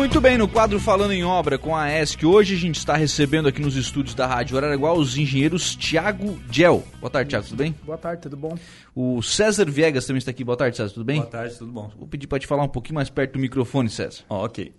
Muito 0.00 0.18
bem, 0.18 0.38
no 0.38 0.48
quadro 0.48 0.80
Falando 0.80 1.12
em 1.12 1.22
Obra 1.22 1.58
com 1.58 1.76
a 1.76 1.92
ESC, 1.92 2.24
hoje 2.24 2.54
a 2.54 2.58
gente 2.58 2.78
está 2.78 2.96
recebendo 2.96 3.46
aqui 3.46 3.60
nos 3.60 3.76
estúdios 3.76 4.14
da 4.14 4.26
Rádio 4.26 4.56
Araranguá 4.56 4.94
os 4.94 5.18
engenheiros 5.18 5.76
Tiago 5.76 6.40
Gel. 6.50 6.82
Boa 6.98 7.10
tarde, 7.10 7.28
Tiago, 7.28 7.44
tudo 7.44 7.58
bem? 7.58 7.76
Boa 7.84 7.98
tarde, 7.98 8.22
tudo 8.22 8.34
bom? 8.34 8.56
O 8.96 9.20
César 9.20 9.70
Viegas 9.70 10.06
também 10.06 10.16
está 10.16 10.30
aqui. 10.30 10.42
Boa 10.42 10.56
tarde, 10.56 10.78
César, 10.78 10.94
tudo 10.94 11.04
bem? 11.04 11.18
Boa 11.18 11.30
tarde, 11.30 11.54
tudo 11.58 11.70
bom. 11.70 11.92
Vou 11.98 12.08
pedir 12.08 12.26
para 12.26 12.38
te 12.38 12.46
falar 12.46 12.62
um 12.62 12.68
pouquinho 12.68 12.94
mais 12.94 13.10
perto 13.10 13.34
do 13.34 13.38
microfone, 13.40 13.90
César. 13.90 14.22
Oh, 14.26 14.36
ok. 14.36 14.72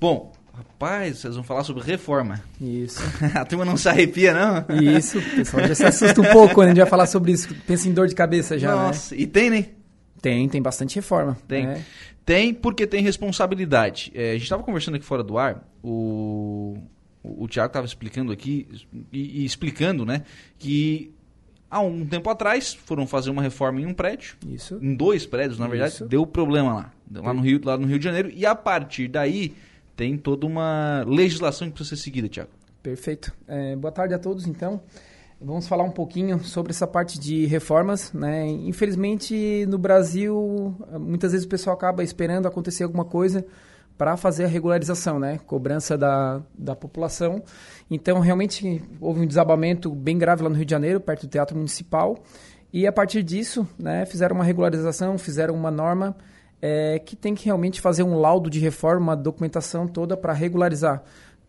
Bom, 0.00 0.32
rapaz, 0.56 1.18
vocês 1.18 1.34
vão 1.34 1.42
falar 1.42 1.64
sobre 1.64 1.82
reforma. 1.82 2.40
Isso. 2.60 3.02
a 3.34 3.44
turma 3.44 3.64
não 3.64 3.76
se 3.76 3.88
arrepia, 3.88 4.32
não? 4.32 4.64
Isso, 4.80 5.18
o 5.18 5.22
pessoal 5.22 5.66
já 5.66 5.74
se 5.74 5.84
assusta 5.86 6.20
um 6.20 6.30
pouco 6.30 6.54
quando 6.54 6.66
a 6.66 6.70
gente 6.70 6.80
vai 6.80 6.88
falar 6.88 7.08
sobre 7.08 7.32
isso. 7.32 7.52
Pensa 7.66 7.88
em 7.88 7.92
dor 7.92 8.06
de 8.06 8.14
cabeça 8.14 8.56
já, 8.56 8.76
Nossa, 8.76 9.12
né? 9.12 9.22
e 9.22 9.26
tem, 9.26 9.50
né? 9.50 9.66
Tem, 10.22 10.48
tem 10.48 10.62
bastante 10.62 10.94
reforma. 10.94 11.36
Tem. 11.46 11.66
né? 11.66 11.84
Tem 12.24 12.54
porque 12.54 12.86
tem 12.86 13.02
responsabilidade. 13.02 14.12
É, 14.14 14.30
a 14.30 14.32
gente 14.34 14.44
estava 14.44 14.62
conversando 14.62 14.94
aqui 14.94 15.04
fora 15.04 15.24
do 15.24 15.36
ar, 15.36 15.68
o, 15.82 16.78
o, 17.22 17.44
o 17.44 17.48
Tiago 17.48 17.66
estava 17.66 17.84
explicando 17.84 18.30
aqui, 18.30 18.68
e, 19.12 19.42
e 19.42 19.44
explicando, 19.44 20.06
né, 20.06 20.22
que 20.56 21.12
há 21.68 21.80
um 21.80 22.06
tempo 22.06 22.30
atrás 22.30 22.72
foram 22.72 23.06
fazer 23.06 23.30
uma 23.30 23.42
reforma 23.42 23.80
em 23.80 23.86
um 23.86 23.92
prédio, 23.92 24.36
Isso. 24.46 24.78
em 24.80 24.94
dois 24.94 25.26
prédios, 25.26 25.58
na 25.58 25.66
verdade, 25.66 25.94
Isso. 25.94 26.06
deu 26.06 26.24
problema 26.24 26.72
lá, 26.72 26.92
lá 27.12 27.34
no, 27.34 27.40
Rio, 27.40 27.60
lá 27.64 27.76
no 27.76 27.88
Rio 27.88 27.98
de 27.98 28.04
Janeiro, 28.04 28.30
e 28.32 28.46
a 28.46 28.54
partir 28.54 29.08
daí 29.08 29.54
tem 29.96 30.16
toda 30.16 30.46
uma 30.46 31.04
legislação 31.06 31.68
que 31.68 31.74
precisa 31.74 31.96
ser 31.96 32.02
seguida, 32.02 32.28
Tiago. 32.28 32.50
Perfeito. 32.82 33.32
É, 33.48 33.74
boa 33.74 33.92
tarde 33.92 34.14
a 34.14 34.18
todos, 34.18 34.46
então. 34.46 34.80
Vamos 35.44 35.66
falar 35.66 35.82
um 35.82 35.90
pouquinho 35.90 36.38
sobre 36.44 36.70
essa 36.70 36.86
parte 36.86 37.18
de 37.18 37.46
reformas, 37.46 38.12
né? 38.12 38.46
Infelizmente, 38.46 39.66
no 39.66 39.76
Brasil, 39.76 40.76
muitas 41.00 41.32
vezes 41.32 41.44
o 41.44 41.48
pessoal 41.48 41.74
acaba 41.74 42.04
esperando 42.04 42.46
acontecer 42.46 42.84
alguma 42.84 43.04
coisa 43.04 43.44
para 43.98 44.16
fazer 44.16 44.44
a 44.44 44.46
regularização, 44.46 45.18
né? 45.18 45.40
Cobrança 45.44 45.98
da, 45.98 46.40
da 46.56 46.76
população. 46.76 47.42
Então, 47.90 48.20
realmente, 48.20 48.80
houve 49.00 49.20
um 49.20 49.26
desabamento 49.26 49.90
bem 49.90 50.16
grave 50.16 50.44
lá 50.44 50.48
no 50.48 50.54
Rio 50.54 50.64
de 50.64 50.70
Janeiro, 50.70 51.00
perto 51.00 51.26
do 51.26 51.30
Teatro 51.30 51.56
Municipal. 51.56 52.22
E, 52.72 52.86
a 52.86 52.92
partir 52.92 53.24
disso, 53.24 53.66
né, 53.76 54.06
fizeram 54.06 54.36
uma 54.36 54.44
regularização, 54.44 55.18
fizeram 55.18 55.54
uma 55.54 55.72
norma 55.72 56.16
é, 56.60 57.00
que 57.00 57.16
tem 57.16 57.34
que 57.34 57.46
realmente 57.46 57.80
fazer 57.80 58.04
um 58.04 58.14
laudo 58.14 58.48
de 58.48 58.60
reforma, 58.60 59.12
uma 59.12 59.16
documentação 59.16 59.88
toda 59.88 60.16
para 60.16 60.32
regularizar 60.32 61.02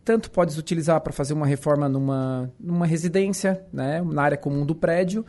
tanto 0.04 0.30
podes 0.32 0.58
utilizar 0.58 1.00
para 1.02 1.14
fazer 1.14 1.34
uma 1.34 1.46
reforma 1.46 1.88
numa, 1.88 2.52
numa 2.59 2.86
residência, 2.86 3.64
né, 3.72 4.02
na 4.02 4.22
área 4.23 4.38
comum 4.38 4.66
do 4.66 4.76
prédio, 4.76 5.26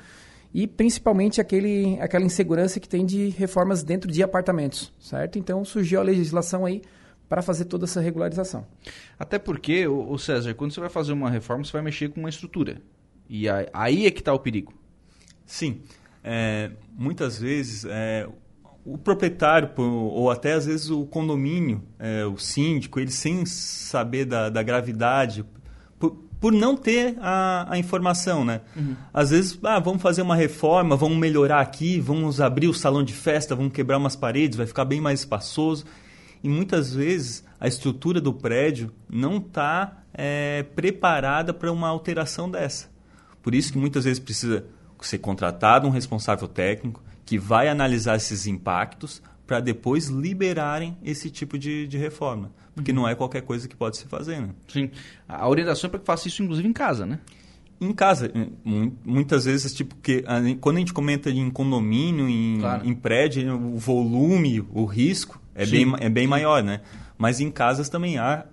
e 0.52 0.66
principalmente 0.66 1.40
aquele, 1.40 1.98
aquela 2.00 2.24
insegurança 2.24 2.78
que 2.78 2.88
tem 2.88 3.04
de 3.04 3.28
reformas 3.30 3.82
dentro 3.82 4.10
de 4.10 4.22
apartamentos, 4.22 4.92
certo? 5.00 5.38
Então 5.38 5.64
surgiu 5.64 6.00
a 6.00 6.02
legislação 6.02 6.64
aí 6.64 6.82
para 7.28 7.42
fazer 7.42 7.64
toda 7.64 7.84
essa 7.84 8.00
regularização. 8.00 8.66
Até 9.18 9.38
porque, 9.38 9.86
o, 9.86 10.16
César, 10.18 10.54
quando 10.54 10.72
você 10.72 10.80
vai 10.80 10.90
fazer 10.90 11.12
uma 11.12 11.30
reforma, 11.30 11.64
você 11.64 11.72
vai 11.72 11.82
mexer 11.82 12.08
com 12.10 12.20
uma 12.20 12.28
estrutura. 12.28 12.80
E 13.28 13.48
aí, 13.48 13.66
aí 13.72 14.06
é 14.06 14.10
que 14.10 14.20
está 14.20 14.32
o 14.32 14.38
perigo. 14.38 14.72
Sim. 15.44 15.82
É, 16.22 16.70
muitas 16.92 17.38
vezes 17.38 17.84
é, 17.84 18.28
o 18.84 18.98
proprietário 18.98 19.70
ou 19.78 20.30
até 20.30 20.52
às 20.52 20.66
vezes 20.66 20.90
o 20.90 21.06
condomínio, 21.06 21.82
é, 21.98 22.24
o 22.26 22.36
síndico, 22.36 23.00
ele 23.00 23.10
sem 23.10 23.46
saber 23.46 24.26
da, 24.26 24.50
da 24.50 24.62
gravidade, 24.62 25.44
por, 25.98 26.10
por, 26.38 26.52
não 26.52 26.76
ter 26.76 27.16
a, 27.20 27.66
a 27.70 27.78
informação, 27.78 28.44
né? 28.44 28.60
Uhum. 28.76 28.94
Às 29.12 29.30
vezes, 29.30 29.58
ah, 29.64 29.78
vamos 29.78 30.02
fazer 30.02 30.20
uma 30.20 30.36
reforma, 30.36 30.96
vamos 30.96 31.16
melhorar 31.16 31.60
aqui, 31.60 31.98
vamos 31.98 32.40
abrir 32.40 32.68
o 32.68 32.74
salão 32.74 33.02
de 33.02 33.14
festa, 33.14 33.54
vamos 33.54 33.72
quebrar 33.72 33.96
umas 33.96 34.16
paredes, 34.16 34.58
vai 34.58 34.66
ficar 34.66 34.84
bem 34.84 35.00
mais 35.00 35.20
espaçoso. 35.20 35.86
E 36.42 36.48
muitas 36.48 36.92
vezes 36.94 37.42
a 37.58 37.66
estrutura 37.66 38.20
do 38.20 38.34
prédio 38.34 38.92
não 39.08 39.38
está 39.38 40.02
é, 40.12 40.62
preparada 40.74 41.54
para 41.54 41.72
uma 41.72 41.88
alteração 41.88 42.50
dessa. 42.50 42.90
Por 43.42 43.54
isso 43.54 43.72
que 43.72 43.78
muitas 43.78 44.04
vezes 44.04 44.18
precisa 44.18 44.66
ser 45.00 45.18
contratado 45.18 45.86
um 45.86 45.90
responsável 45.90 46.48
técnico, 46.48 47.02
que 47.24 47.38
vai 47.38 47.68
analisar 47.68 48.16
esses 48.16 48.46
impactos 48.46 49.22
para 49.46 49.60
depois 49.60 50.08
liberarem 50.08 50.96
esse 51.02 51.30
tipo 51.30 51.58
de, 51.58 51.86
de 51.86 51.98
reforma. 51.98 52.50
Porque 52.74 52.90
uhum. 52.90 52.96
não 52.96 53.08
é 53.08 53.14
qualquer 53.14 53.42
coisa 53.42 53.68
que 53.68 53.76
pode 53.76 53.96
se 53.98 54.06
fazer, 54.06 54.40
né? 54.40 54.50
Sim. 54.68 54.90
A 55.28 55.48
orientação 55.48 55.88
é 55.88 55.90
para 55.90 56.00
que 56.00 56.06
faça 56.06 56.28
isso, 56.28 56.42
inclusive, 56.42 56.66
em 56.66 56.72
casa, 56.72 57.06
né? 57.06 57.20
Em 57.80 57.92
casa. 57.92 58.32
Muitas 59.04 59.44
vezes, 59.44 59.74
tipo, 59.74 59.94
que, 59.96 60.24
quando 60.60 60.76
a 60.76 60.80
gente 60.80 60.92
comenta 60.92 61.30
em 61.30 61.50
condomínio, 61.50 62.28
em, 62.28 62.58
claro. 62.60 62.86
em 62.86 62.94
prédio, 62.94 63.54
o 63.54 63.78
volume, 63.78 64.64
o 64.72 64.84
risco 64.84 65.40
é 65.54 65.66
bem, 65.66 65.92
é 66.00 66.08
bem 66.08 66.26
maior, 66.26 66.62
né? 66.62 66.80
Mas 67.18 67.40
em 67.40 67.50
casas 67.50 67.88
também 67.88 68.18
há, 68.18 68.46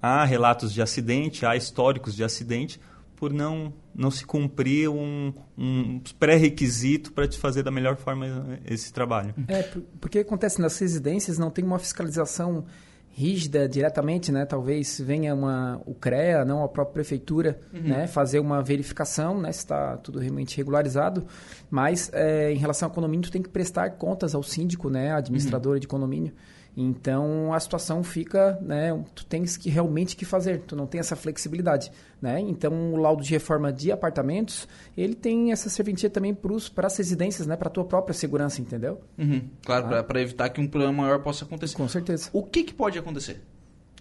há 0.00 0.24
relatos 0.24 0.72
de 0.72 0.80
acidente, 0.80 1.44
há 1.44 1.56
históricos 1.56 2.16
de 2.16 2.24
acidente, 2.24 2.80
por 3.18 3.32
não, 3.32 3.72
não 3.94 4.10
se 4.10 4.24
cumprir 4.24 4.88
um, 4.88 5.32
um 5.56 6.00
pré-requisito 6.20 7.12
para 7.12 7.26
te 7.26 7.36
fazer 7.36 7.64
da 7.64 7.70
melhor 7.70 7.96
forma 7.96 8.60
esse 8.64 8.92
trabalho. 8.92 9.34
É, 9.48 9.62
porque 10.00 10.20
acontece 10.20 10.60
nas 10.60 10.78
residências 10.78 11.36
não 11.36 11.50
tem 11.50 11.64
uma 11.64 11.78
fiscalização 11.78 12.64
rígida 13.10 13.68
diretamente, 13.68 14.30
né? 14.30 14.46
Talvez 14.46 15.00
venha 15.00 15.34
uma, 15.34 15.82
o 15.84 15.92
CREA, 15.92 16.44
não 16.44 16.62
a 16.62 16.68
própria 16.68 16.94
prefeitura, 16.94 17.58
uhum. 17.74 17.82
né? 17.82 18.06
Fazer 18.06 18.38
uma 18.38 18.62
verificação, 18.62 19.40
né? 19.40 19.50
Se 19.50 19.58
está 19.58 19.96
tudo 19.96 20.20
realmente 20.20 20.56
regularizado. 20.56 21.26
Mas 21.68 22.08
é, 22.12 22.52
em 22.52 22.56
relação 22.56 22.88
ao 22.88 22.94
condomínio, 22.94 23.28
tu 23.28 23.32
tem 23.32 23.42
que 23.42 23.48
prestar 23.48 23.90
contas 23.90 24.36
ao 24.36 24.42
síndico, 24.44 24.88
né? 24.88 25.10
A 25.10 25.16
administradora 25.16 25.74
uhum. 25.74 25.80
de 25.80 25.88
condomínio. 25.88 26.32
Então 26.80 27.52
a 27.52 27.58
situação 27.58 28.04
fica, 28.04 28.56
né, 28.62 28.96
tu 29.12 29.26
tens 29.26 29.56
que 29.56 29.68
realmente 29.68 30.14
que 30.14 30.24
fazer, 30.24 30.60
tu 30.60 30.76
não 30.76 30.86
tem 30.86 31.00
essa 31.00 31.16
flexibilidade, 31.16 31.90
né? 32.22 32.38
Então 32.38 32.92
o 32.92 32.96
laudo 32.96 33.20
de 33.20 33.32
reforma 33.32 33.72
de 33.72 33.90
apartamentos, 33.90 34.68
ele 34.96 35.16
tem 35.16 35.50
essa 35.50 35.68
serventia 35.68 36.08
também 36.08 36.32
para 36.32 36.86
as 36.86 36.96
residências, 36.96 37.48
né, 37.48 37.56
para 37.56 37.66
a 37.66 37.70
tua 37.70 37.84
própria 37.84 38.14
segurança, 38.14 38.60
entendeu? 38.60 39.00
Uhum, 39.18 39.42
claro, 39.64 39.92
ah. 39.92 40.04
para 40.04 40.22
evitar 40.22 40.50
que 40.50 40.60
um 40.60 40.68
problema 40.68 41.02
maior 41.02 41.18
possa 41.20 41.44
acontecer. 41.44 41.74
Com 41.74 41.88
certeza. 41.88 42.30
O 42.32 42.44
que, 42.44 42.62
que 42.62 42.72
pode 42.72 42.96
acontecer? 42.96 43.42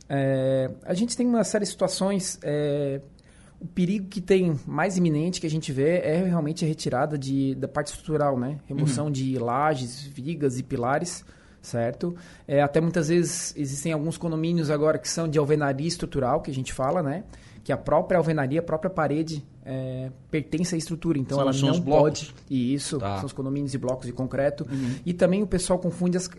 É, 0.08 0.70
a 0.86 0.94
gente 0.94 1.18
tem 1.18 1.26
uma 1.26 1.44
série 1.44 1.66
de 1.66 1.72
situações 1.72 2.38
é, 2.44 3.02
o 3.60 3.66
perigo 3.66 4.08
que 4.08 4.22
tem 4.22 4.54
mais 4.68 4.98
iminente 4.98 5.42
que 5.42 5.48
a 5.48 5.50
gente 5.50 5.72
vê 5.72 5.98
é 5.98 6.24
realmente 6.24 6.64
a 6.64 6.68
retirada 6.68 7.18
de, 7.18 7.56
da 7.56 7.68
parte 7.68 7.88
estrutural, 7.88 8.40
né? 8.40 8.60
Remoção 8.68 9.06
uhum. 9.06 9.12
de 9.12 9.36
lajes, 9.40 10.00
vigas 10.04 10.60
e 10.60 10.64
pilares 10.64 11.26
certo? 11.62 12.16
É, 12.48 12.62
até 12.62 12.80
muitas 12.80 13.10
vezes 13.10 13.54
existem 13.56 13.92
alguns 13.92 14.18
condomínios 14.18 14.70
agora 14.70 14.98
que 14.98 15.10
são 15.10 15.28
de 15.28 15.38
alvenaria 15.38 15.88
estrutural, 15.88 16.42
que 16.42 16.52
a 16.52 16.54
gente 16.54 16.74
fala, 16.74 17.04
né? 17.04 17.24
Que 17.64 17.72
a 17.72 17.78
própria 17.78 18.18
alvenaria, 18.18 18.60
a 18.60 18.64
própria 18.64 18.90
parede 18.90 19.46
é, 19.66 20.10
pertence 20.32 20.74
à 20.74 20.78
estrutura, 20.78 21.20
então 21.20 21.38
são, 21.38 21.42
ela 21.44 21.54
são 21.54 21.70
não 21.70 21.82
pode. 21.82 22.34
E 22.50 22.74
isso, 22.74 22.98
tá. 22.98 23.18
são 23.18 23.26
os 23.26 23.34
condomínios 23.34 23.72
de 23.72 23.78
blocos 23.78 24.06
de 24.06 24.14
concreto. 24.14 24.66
Uhum. 24.72 24.96
E 25.06 25.14
também 25.14 25.44
o 25.44 25.48
pessoal 25.48 25.78
confunde 25.78 26.18
as, 26.18 26.30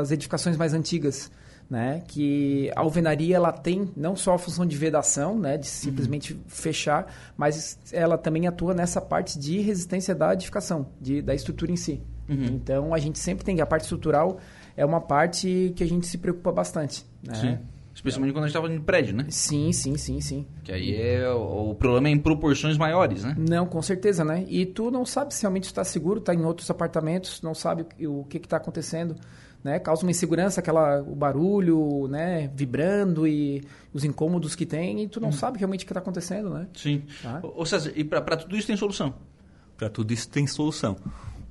as 0.00 0.10
edificações 0.10 0.56
mais 0.56 0.74
antigas. 0.74 1.30
Né, 1.70 2.02
que 2.08 2.72
a 2.74 2.80
alvenaria 2.80 3.36
ela 3.36 3.52
tem 3.52 3.90
não 3.94 4.16
só 4.16 4.32
a 4.32 4.38
função 4.38 4.64
de 4.64 4.74
vedação, 4.74 5.38
né, 5.38 5.58
de 5.58 5.66
simplesmente 5.66 6.32
uhum. 6.32 6.40
fechar, 6.46 7.12
mas 7.36 7.78
ela 7.92 8.16
também 8.16 8.46
atua 8.46 8.72
nessa 8.72 9.02
parte 9.02 9.38
de 9.38 9.60
resistência 9.60 10.14
da 10.14 10.32
edificação, 10.32 10.86
de, 10.98 11.20
da 11.20 11.34
estrutura 11.34 11.70
em 11.70 11.76
si. 11.76 12.00
Uhum. 12.28 12.44
Então 12.44 12.94
a 12.94 12.98
gente 12.98 13.18
sempre 13.18 13.44
tem 13.44 13.60
a 13.60 13.66
parte 13.66 13.82
estrutural 13.82 14.38
é 14.78 14.84
uma 14.84 15.00
parte 15.00 15.72
que 15.74 15.82
a 15.82 15.86
gente 15.86 16.06
se 16.06 16.16
preocupa 16.16 16.52
bastante. 16.52 17.04
Né? 17.20 17.34
Sim. 17.34 17.58
Especialmente 17.92 18.32
quando 18.32 18.44
a 18.44 18.46
gente 18.46 18.56
estava 18.56 18.72
em 18.72 18.80
prédio, 18.80 19.12
né? 19.12 19.26
Sim, 19.28 19.72
sim, 19.72 19.96
sim, 19.96 20.20
sim. 20.20 20.46
Que 20.62 20.70
aí 20.70 20.94
é 20.94 21.28
o, 21.30 21.74
problema 21.74 22.06
é 22.06 22.12
em 22.12 22.18
proporções 22.18 22.78
maiores, 22.78 23.24
né? 23.24 23.34
Não, 23.36 23.66
com 23.66 23.82
certeza, 23.82 24.24
né? 24.24 24.44
E 24.46 24.64
tu 24.64 24.88
não 24.88 25.04
sabe 25.04 25.34
se 25.34 25.42
realmente 25.42 25.64
está 25.64 25.82
seguro, 25.82 26.20
está 26.20 26.32
em 26.32 26.44
outros 26.44 26.70
apartamentos, 26.70 27.42
não 27.42 27.56
sabe 27.56 27.84
o, 28.06 28.20
o 28.20 28.24
que 28.24 28.36
está 28.36 28.58
acontecendo, 28.58 29.16
né? 29.64 29.80
Causa 29.80 30.02
uma 30.04 30.12
insegurança, 30.12 30.60
aquela 30.60 31.02
o 31.02 31.16
barulho, 31.16 32.06
né? 32.06 32.48
Vibrando 32.54 33.26
e 33.26 33.64
os 33.92 34.04
incômodos 34.04 34.54
que 34.54 34.64
tem 34.64 35.02
e 35.02 35.08
tu 35.08 35.18
não 35.18 35.30
hum. 35.30 35.32
sabe 35.32 35.58
realmente 35.58 35.82
o 35.82 35.86
que 35.86 35.90
está 35.90 35.98
acontecendo, 35.98 36.50
né? 36.50 36.68
Sim. 36.74 37.02
Tá? 37.20 37.40
Ou 37.42 37.66
seja, 37.66 37.92
e 37.96 38.04
para 38.04 38.36
tudo 38.36 38.56
isso 38.56 38.68
tem 38.68 38.76
solução? 38.76 39.12
Para 39.76 39.90
tudo 39.90 40.12
isso 40.12 40.28
tem 40.28 40.46
solução. 40.46 40.96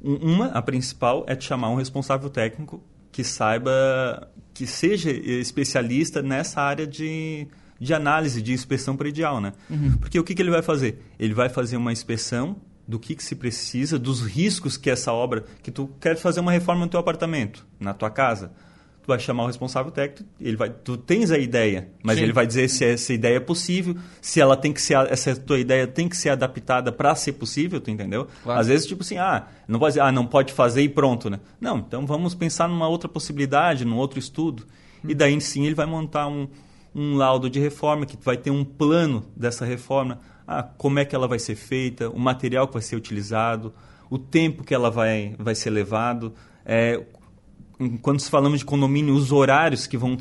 Uma, 0.01 0.47
a 0.47 0.61
principal, 0.61 1.25
é 1.27 1.35
te 1.35 1.45
chamar 1.45 1.69
um 1.69 1.75
responsável 1.75 2.29
técnico 2.29 2.83
que 3.11 3.23
saiba, 3.23 4.31
que 4.53 4.67
seja 4.67 5.09
especialista 5.09 6.21
nessa 6.21 6.61
área 6.61 6.85
de, 6.85 7.47
de 7.79 7.94
análise, 7.94 8.41
de 8.41 8.53
inspeção 8.53 8.95
predial, 8.95 9.41
né? 9.41 9.53
Uhum. 9.69 9.97
Porque 9.97 10.19
o 10.19 10.23
que, 10.23 10.35
que 10.35 10.41
ele 10.41 10.51
vai 10.51 10.61
fazer? 10.61 11.01
Ele 11.17 11.33
vai 11.33 11.49
fazer 11.49 11.77
uma 11.77 11.91
inspeção 11.91 12.57
do 12.88 12.99
que, 12.99 13.15
que 13.15 13.23
se 13.23 13.35
precisa, 13.35 13.99
dos 13.99 14.21
riscos 14.21 14.77
que 14.77 14.89
essa 14.89 15.11
obra, 15.11 15.45
que 15.61 15.71
tu 15.71 15.89
quer 16.00 16.15
fazer 16.15 16.39
uma 16.39 16.51
reforma 16.51 16.85
no 16.85 16.91
teu 16.91 17.00
apartamento, 17.00 17.65
na 17.79 17.93
tua 17.93 18.09
casa, 18.09 18.51
tu 19.07 19.12
vai 19.12 19.19
chamar 19.19 19.44
o 19.44 19.48
responsável 19.48 19.89
técnico, 19.89 20.30
ele 20.39 20.57
vai, 20.57 20.69
tu 20.69 20.98
tens 20.98 21.31
a 21.31 21.38
ideia, 21.38 21.88
mas 22.04 22.18
Sim. 22.18 22.24
ele 22.24 22.33
vai 22.33 22.45
dizer 22.45 22.68
se 22.68 22.83
essa 22.83 23.13
ideia 23.13 23.38
é 23.38 23.39
possível, 23.39 23.95
se 24.21 24.42
ela 24.42 24.57
tem 24.57 24.74
que 24.74 24.81
ser, 24.81 24.98
essa 25.09 25.33
tua 25.33 25.57
ideia 25.57 25.88
tem 25.88 26.09
que 26.09 26.18
ser 26.18 26.27
adaptada 26.27 26.92
para 26.92 27.15
ser 27.15 27.31
possível, 27.33 27.80
tu 27.80 27.89
entendeu? 27.89 28.27
Claro. 28.44 28.59
Às 28.59 28.68
vezes 28.68 28.86
tipo 28.86 29.04
assim, 29.04 29.18
ah, 29.18 29.48
não 29.65 29.80
pode 29.80 29.98
ah, 29.98 30.12
não 30.12 30.27
pode 30.27 30.51
fazer 30.51 30.81
e 30.81 30.89
pronto, 30.89 31.30
né? 31.30 31.39
Não, 31.59 31.77
então 31.77 32.06
vamos 32.06 32.36
pensar 32.36 32.68
numa 32.68 32.89
outra 32.89 33.07
possibilidade, 33.07 33.86
num 33.86 33.95
outro 33.95 34.19
estudo. 34.19 34.65
E 35.07 35.15
daí 35.15 35.39
sim 35.39 35.65
ele 35.65 35.75
vai 35.75 35.86
montar 35.86 36.27
um, 36.27 36.50
um 36.94 37.15
laudo 37.15 37.50
de 37.50 37.62
reforma, 37.62 38.06
que 38.06 38.18
vai 38.21 38.36
ter 38.36 38.51
um 38.51 38.65
plano 38.65 39.25
dessa 39.33 39.63
reforma. 39.63 40.19
Ah, 40.45 40.63
como 40.63 41.00
é 41.00 41.06
que 41.06 41.15
ela 41.15 41.30
vai 41.30 41.39
ser 41.39 41.56
feita, 41.56 42.10
o 42.10 42.19
material 42.19 42.68
que 42.68 42.74
vai 42.74 42.81
ser 42.81 42.98
utilizado, 42.98 43.74
o 44.10 44.18
tempo 44.18 44.65
que 44.65 44.74
ela 44.74 44.92
vai, 44.92 45.33
vai 45.39 45.56
ser 45.56 45.69
levado. 45.69 46.33
É, 46.65 47.01
quando 48.01 48.21
falamos 48.24 48.59
de 48.59 48.65
condomínio, 48.65 49.13
os 49.13 49.31
horários 49.31 49.85
que 49.85 49.97
vão 49.97 50.18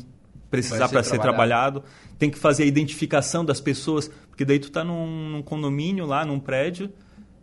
precisar 0.49 0.89
para 0.89 1.03
ser 1.03 1.19
trabalhado. 1.19 1.83
Tem 2.17 2.29
que 2.29 2.37
fazer 2.37 2.63
a 2.63 2.65
identificação 2.65 3.45
das 3.45 3.61
pessoas, 3.61 4.09
porque 4.29 4.43
daí 4.43 4.59
tu 4.59 4.67
está 4.69 4.83
num, 4.83 5.29
num, 5.29 5.41
condomínio 5.43 6.05
lá, 6.05 6.25
num 6.25 6.39
prédio, 6.39 6.91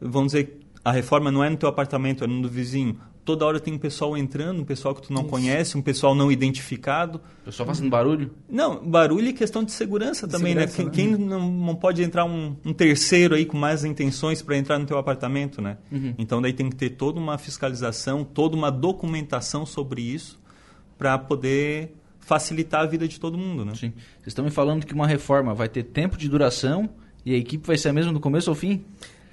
vamos 0.01 0.33
dizer, 0.33 0.59
a 0.85 0.91
reforma 0.91 1.31
não 1.31 1.45
é 1.45 1.49
no 1.49 1.57
teu 1.57 1.69
apartamento, 1.69 2.25
é 2.25 2.27
no 2.27 2.43
do 2.43 2.49
vizinho 2.49 2.99
toda 3.25 3.45
hora 3.45 3.59
tem 3.59 3.75
um 3.75 3.79
pessoal 3.79 4.17
entrando, 4.17 4.61
um 4.61 4.65
pessoal 4.65 4.95
que 4.95 5.03
tu 5.03 5.13
não 5.13 5.23
Isso. 5.23 5.31
conhece, 5.31 5.79
um 5.79 5.83
pessoal 5.83 6.15
não 6.15 6.31
identificado. 6.31 7.21
O 7.43 7.45
pessoal 7.47 7.67
fazendo 7.67 7.89
barulho? 7.89 8.31
Não, 8.49 8.85
barulho 8.85 9.29
é 9.29 9.33
questão 9.33 9.65
de 9.65 9.73
segurança 9.73 10.29
também, 10.29 10.55
né? 10.55 10.67
segurança, 10.67 10.85
né? 10.85 10.91
Quem, 10.91 11.09
né? 11.13 11.17
quem 11.17 11.27
não, 11.27 11.51
não, 11.51 11.75
pode 11.75 12.03
entrar 12.03 12.25
um, 12.25 12.55
um, 12.65 12.73
terceiro 12.73 13.35
aí 13.35 13.47
com 13.47 13.57
mais 13.57 13.85
intenções 13.85 14.43
para 14.43 14.57
entrar 14.57 14.79
no 14.79 14.87
teu 14.87 14.99
apartamento, 14.99 15.63
né? 15.63 15.79
Uhum. 15.91 16.15
Então 16.19 16.43
daí 16.43 16.53
tem 16.53 16.69
que 16.69 16.77
ter 16.77 16.91
toda 16.91 17.19
uma 17.19 17.39
fiscalização, 17.39 18.25
toda 18.25 18.55
uma 18.55 18.71
documentação 18.71 19.65
sobre 19.65 20.03
isso 20.03 20.39
para 20.99 21.19
poder 21.19 21.95
facilitar 22.21 22.83
a 22.83 22.87
vida 22.87 23.07
de 23.09 23.19
todo 23.19 23.39
mundo, 23.39 23.65
né? 23.65 23.75
Sim. 23.75 23.91
Vocês 24.19 24.29
estão 24.29 24.45
me 24.45 24.51
falando 24.51 24.85
que 24.85 24.95
uma 24.95 25.07
reforma 25.07 25.55
vai 25.55 25.69
ter 25.69 25.83
tempo 25.83 26.17
de 26.17 26.29
duração 26.29 26.89
e 27.25 27.35
a 27.35 27.37
equipe 27.39 27.67
vai 27.67 27.79
ser 27.79 27.89
a 27.89 27.93
mesma 27.93 28.13
do 28.13 28.21
começo 28.21 28.51
ao 28.51 28.57
fim? 28.57 28.85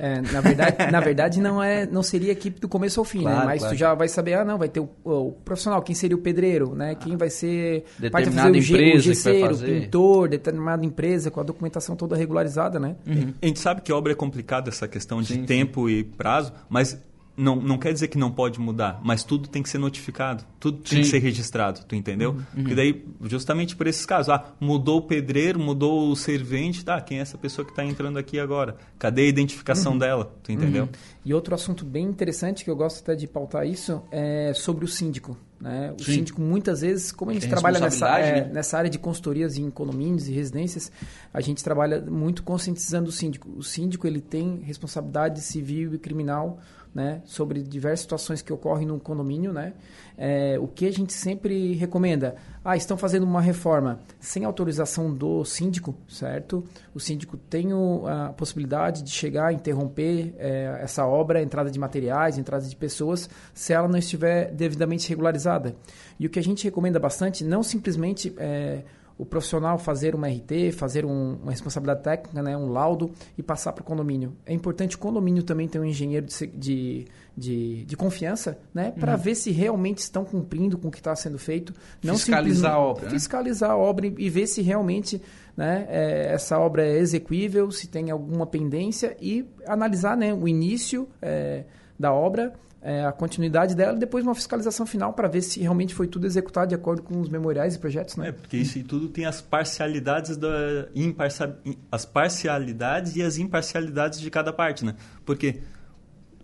É, 0.04 0.20
na 0.20 0.42
verdade, 0.42 0.92
na 0.92 1.00
verdade 1.00 1.40
não 1.40 1.62
é, 1.62 1.86
não 1.86 2.02
seria 2.02 2.32
equipe 2.32 2.60
do 2.60 2.68
começo 2.68 3.00
ao 3.00 3.06
fim, 3.06 3.20
né? 3.20 3.26
claro, 3.26 3.40
né? 3.42 3.46
Mas 3.46 3.60
claro. 3.60 3.76
tu 3.76 3.80
já 3.80 3.94
vai 3.94 4.08
saber, 4.08 4.34
ah, 4.34 4.44
não, 4.44 4.58
vai 4.58 4.68
ter 4.68 4.80
o, 4.80 4.90
o, 5.04 5.32
profissional, 5.46 5.80
quem 5.84 5.94
seria 5.94 6.18
o 6.18 6.20
pedreiro, 6.20 6.74
né? 6.74 6.96
Quem 6.96 7.16
vai 7.16 7.30
ser 7.30 7.86
determinada 8.00 8.52
vai 8.52 8.62
fazer 8.62 8.74
empresa 8.74 8.98
o, 8.98 9.00
gesseiro, 9.00 9.56
o 9.56 9.60
pintor, 9.60 10.30
determinada 10.30 10.84
empresa 10.84 11.30
com 11.30 11.40
a 11.40 11.44
documentação 11.44 11.96
toda 11.96 12.16
regularizada, 12.16 12.80
né? 12.80 12.96
Uhum. 13.06 13.32
A 13.40 13.46
gente 13.46 13.60
sabe 13.60 13.82
que 13.82 13.94
obra 13.94 14.12
é 14.12 14.16
complicada 14.16 14.70
essa 14.70 14.88
questão 14.88 15.22
de 15.22 15.36
sim, 15.36 15.46
tempo 15.46 15.88
sim. 15.88 15.98
e 15.98 16.04
prazo, 16.04 16.52
mas 16.68 17.00
não, 17.36 17.56
não 17.56 17.78
quer 17.78 17.94
dizer 17.94 18.08
que 18.08 18.18
não 18.18 18.32
pode 18.32 18.60
mudar, 18.60 19.00
mas 19.04 19.24
tudo 19.24 19.48
tem 19.48 19.64
que 19.64 19.70
ser 19.70 19.78
notificado, 19.78 20.44
tudo 20.60 20.80
tem 20.80 20.98
Sim. 20.98 21.02
que 21.02 21.06
ser 21.06 21.20
registrado, 21.20 21.82
tu 21.88 21.96
entendeu? 21.96 22.32
Uhum. 22.32 22.44
Porque 22.56 22.76
daí, 22.76 23.06
justamente 23.24 23.76
por 23.76 23.88
esses 23.88 24.06
casos, 24.06 24.30
ah, 24.30 24.54
mudou 24.60 25.00
o 25.00 25.02
pedreiro, 25.02 25.60
mudou 25.60 26.12
o 26.12 26.16
servente, 26.16 26.84
tá, 26.84 27.00
quem 27.00 27.20
é 27.20 27.22
essa 27.22 27.38
pessoa 27.38 27.66
que 27.66 27.72
está 27.72 27.84
entrando 27.86 28.18
aqui 28.18 28.40
agora? 28.40 28.76
Cadê 29.00 29.24
a 29.24 29.28
identificação 29.28 29.94
uhum. 29.94 29.98
dela, 29.98 30.34
tu 30.44 30.52
entendeu? 30.52 30.84
Uhum. 30.84 30.90
E 31.24 31.34
outro 31.34 31.54
assunto 31.54 31.86
bem 31.86 32.06
interessante, 32.06 32.64
que 32.64 32.70
eu 32.70 32.76
gosto 32.76 33.02
até 33.02 33.16
de 33.16 33.28
pautar 33.28 33.66
isso, 33.66 34.02
é 34.12 34.54
sobre 34.56 34.84
o 34.84 34.88
síndico. 34.88 35.38
Né? 35.60 35.94
O 36.00 36.04
Sim. 36.04 36.14
síndico, 36.14 36.42
muitas 36.42 36.82
vezes, 36.82 37.12
como 37.12 37.30
a 37.30 37.34
gente 37.36 37.48
trabalha 37.48 37.80
nessa, 37.80 38.18
é, 38.18 38.42
né? 38.42 38.50
nessa 38.52 38.78
área 38.78 38.90
de 38.90 38.98
consultorias 38.98 39.56
em 39.56 39.70
condomínios 39.70 40.28
e 40.28 40.32
residências, 40.32 40.92
a 41.32 41.40
gente 41.40 41.64
trabalha 41.64 42.02
muito 42.02 42.42
conscientizando 42.42 43.10
o 43.10 43.12
síndico. 43.12 43.48
O 43.56 43.62
síndico 43.62 44.08
ele 44.08 44.20
tem 44.20 44.62
responsabilidade 44.64 45.42
civil 45.42 45.94
e 45.94 46.00
criminal 46.00 46.60
né, 46.94 47.22
sobre 47.24 47.64
diversas 47.64 48.02
situações 48.02 48.42
que 48.42 48.52
ocorrem 48.52 48.86
no 48.86 49.00
condomínio, 49.00 49.54
né? 49.54 49.74
É, 50.18 50.60
o 50.60 50.68
que 50.68 50.86
a 50.86 50.92
gente 50.92 51.14
sempre 51.14 51.74
recomenda? 51.74 52.36
Ah, 52.64 52.76
estão 52.76 52.98
fazendo 52.98 53.24
uma 53.24 53.42
reforma 53.42 54.02
sem 54.20 54.44
autorização 54.44 55.12
do 55.14 55.44
síndico, 55.46 55.96
certo? 56.08 56.64
O 56.94 57.00
síndico 57.00 57.38
tem 57.38 57.70
a 58.06 58.34
possibilidade 58.34 59.04
de 59.04 59.10
chegar, 59.10 59.54
interromper 59.54 60.36
é, 60.38 60.80
essa 60.82 61.06
obra, 61.12 61.42
entrada 61.42 61.70
de 61.70 61.78
materiais, 61.78 62.38
entrada 62.38 62.66
de 62.66 62.76
pessoas, 62.76 63.30
se 63.54 63.74
ela 63.74 63.88
não 63.88 64.00
estiver 64.00 64.52
devidamente 64.52 65.10
regularizada. 65.10 65.76
E 66.20 66.26
o 66.26 66.30
que 66.30 66.40
a 66.40 66.44
gente 66.44 66.64
recomenda 66.64 67.00
bastante, 67.00 67.44
não 67.44 67.62
simplesmente 67.62 68.34
é, 68.38 68.84
o 69.22 69.26
profissional 69.26 69.78
fazer 69.78 70.16
uma 70.16 70.28
RT, 70.28 70.72
fazer 70.74 71.06
um, 71.06 71.36
uma 71.44 71.52
responsabilidade 71.52 72.02
técnica, 72.02 72.42
né, 72.42 72.58
um 72.58 72.72
laudo 72.72 73.12
e 73.38 73.44
passar 73.44 73.72
para 73.72 73.84
o 73.84 73.86
condomínio. 73.86 74.36
É 74.48 74.52
importante 74.52 74.96
o 74.96 75.00
condomínio 75.00 75.44
também 75.44 75.68
ter 75.68 75.78
um 75.78 75.86
engenheiro 75.86 76.26
de, 76.26 76.48
de, 76.48 77.06
de, 77.38 77.86
de 77.86 77.96
confiança, 77.96 78.58
né, 78.74 78.92
para 79.00 79.12
uhum. 79.12 79.20
ver 79.20 79.36
se 79.36 79.52
realmente 79.52 80.00
estão 80.00 80.26
cumprindo 80.26 80.76
com 80.76 80.88
o 80.88 80.92
que 80.92 80.98
está 80.98 81.16
sendo 81.16 81.38
feito. 81.38 81.72
Não 82.04 82.16
fiscalizar 82.16 82.74
a 82.74 82.80
obra. 82.80 83.06
Né? 83.06 83.12
Fiscalizar 83.12 83.70
né? 83.70 83.76
a 83.76 83.78
obra 83.78 84.08
e, 84.08 84.16
e, 84.18 84.28
ver 84.28 84.48
se 84.48 84.64
realmente 84.64 85.22
né, 85.56 85.86
é, 85.88 86.34
essa 86.34 86.58
obra 86.58 86.84
é 86.84 86.98
execuível, 86.98 87.70
se 87.70 87.88
tem 87.88 88.10
alguma 88.10 88.48
pendência 88.48 89.16
e 89.22 89.48
analisar 89.68 90.18
né, 90.18 90.34
o 90.34 90.48
início 90.48 91.08
é, 91.22 91.66
da 92.00 92.12
obra 92.12 92.54
é, 92.82 93.06
a 93.06 93.12
continuidade 93.12 93.76
dela 93.76 93.96
e 93.96 94.00
depois 94.00 94.24
uma 94.24 94.34
fiscalização 94.34 94.86
final 94.86 95.14
para 95.14 95.28
ver 95.28 95.42
se 95.42 95.60
realmente 95.60 95.94
foi 95.94 96.08
tudo 96.08 96.26
executado 96.26 96.70
de 96.70 96.76
acordo 96.76 97.04
com 97.04 97.20
os 97.22 97.30
memoriais 97.30 97.76
e 97.76 97.80
projetos, 97.80 98.16
né? 98.16 98.30
É, 98.30 98.32
porque 98.32 98.58
isso 98.58 98.80
e 98.80 98.84
tudo 98.84 99.08
tem 99.08 99.26
as 99.26 99.40
parcialidades 99.40 100.36
da 100.36 100.88
imparcial, 100.96 101.54
as 101.92 102.06
parcialidades 102.06 103.16
e 103.16 103.22
as 103.22 103.38
imparcialidades 103.38 104.20
de 104.20 104.30
cada 104.32 104.52
parte, 104.52 104.84
né? 104.84 104.96
Porque 105.24 105.62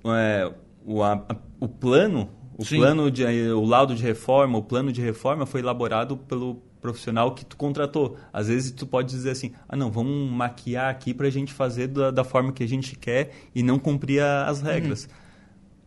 é, 0.06 0.51
o, 0.86 1.01
a, 1.01 1.25
o 1.60 1.68
plano, 1.68 2.30
o 2.56 2.63
Sim. 2.63 2.78
plano 2.78 3.10
de 3.10 3.25
o 3.51 3.66
laudo 3.66 3.95
de 3.95 4.04
reforma, 4.04 4.60
o 4.60 4.63
plano 4.63 4.92
de 4.92 5.01
reforma 5.01 5.45
foi 5.48 5.62
elaborado 5.62 6.18
pelo 6.18 6.62
profissional 6.80 7.34
que 7.34 7.44
tu 7.44 7.57
contratou. 7.57 8.16
Às 8.31 8.48
vezes 8.48 8.69
tu 8.69 8.86
pode 8.86 9.10
dizer 9.10 9.31
assim, 9.31 9.54
ah 9.68 9.75
não, 9.75 9.89
vamos 9.89 10.31
maquiar 10.31 10.92
aqui 10.92 11.16
para 11.16 11.25
a 11.25 11.31
gente 11.31 11.51
fazer 11.51 11.88
da, 11.88 12.12
da, 12.12 12.24
forma 12.24 12.54
que 12.54 12.63
a 12.63 12.68
gente 12.68 12.95
quer 12.95 13.31
e 13.56 13.63
não 13.63 13.80
cumprir 13.80 14.22
a, 14.22 14.48
as 14.48 14.62
regras. 14.62 15.06
Uhum 15.06 15.26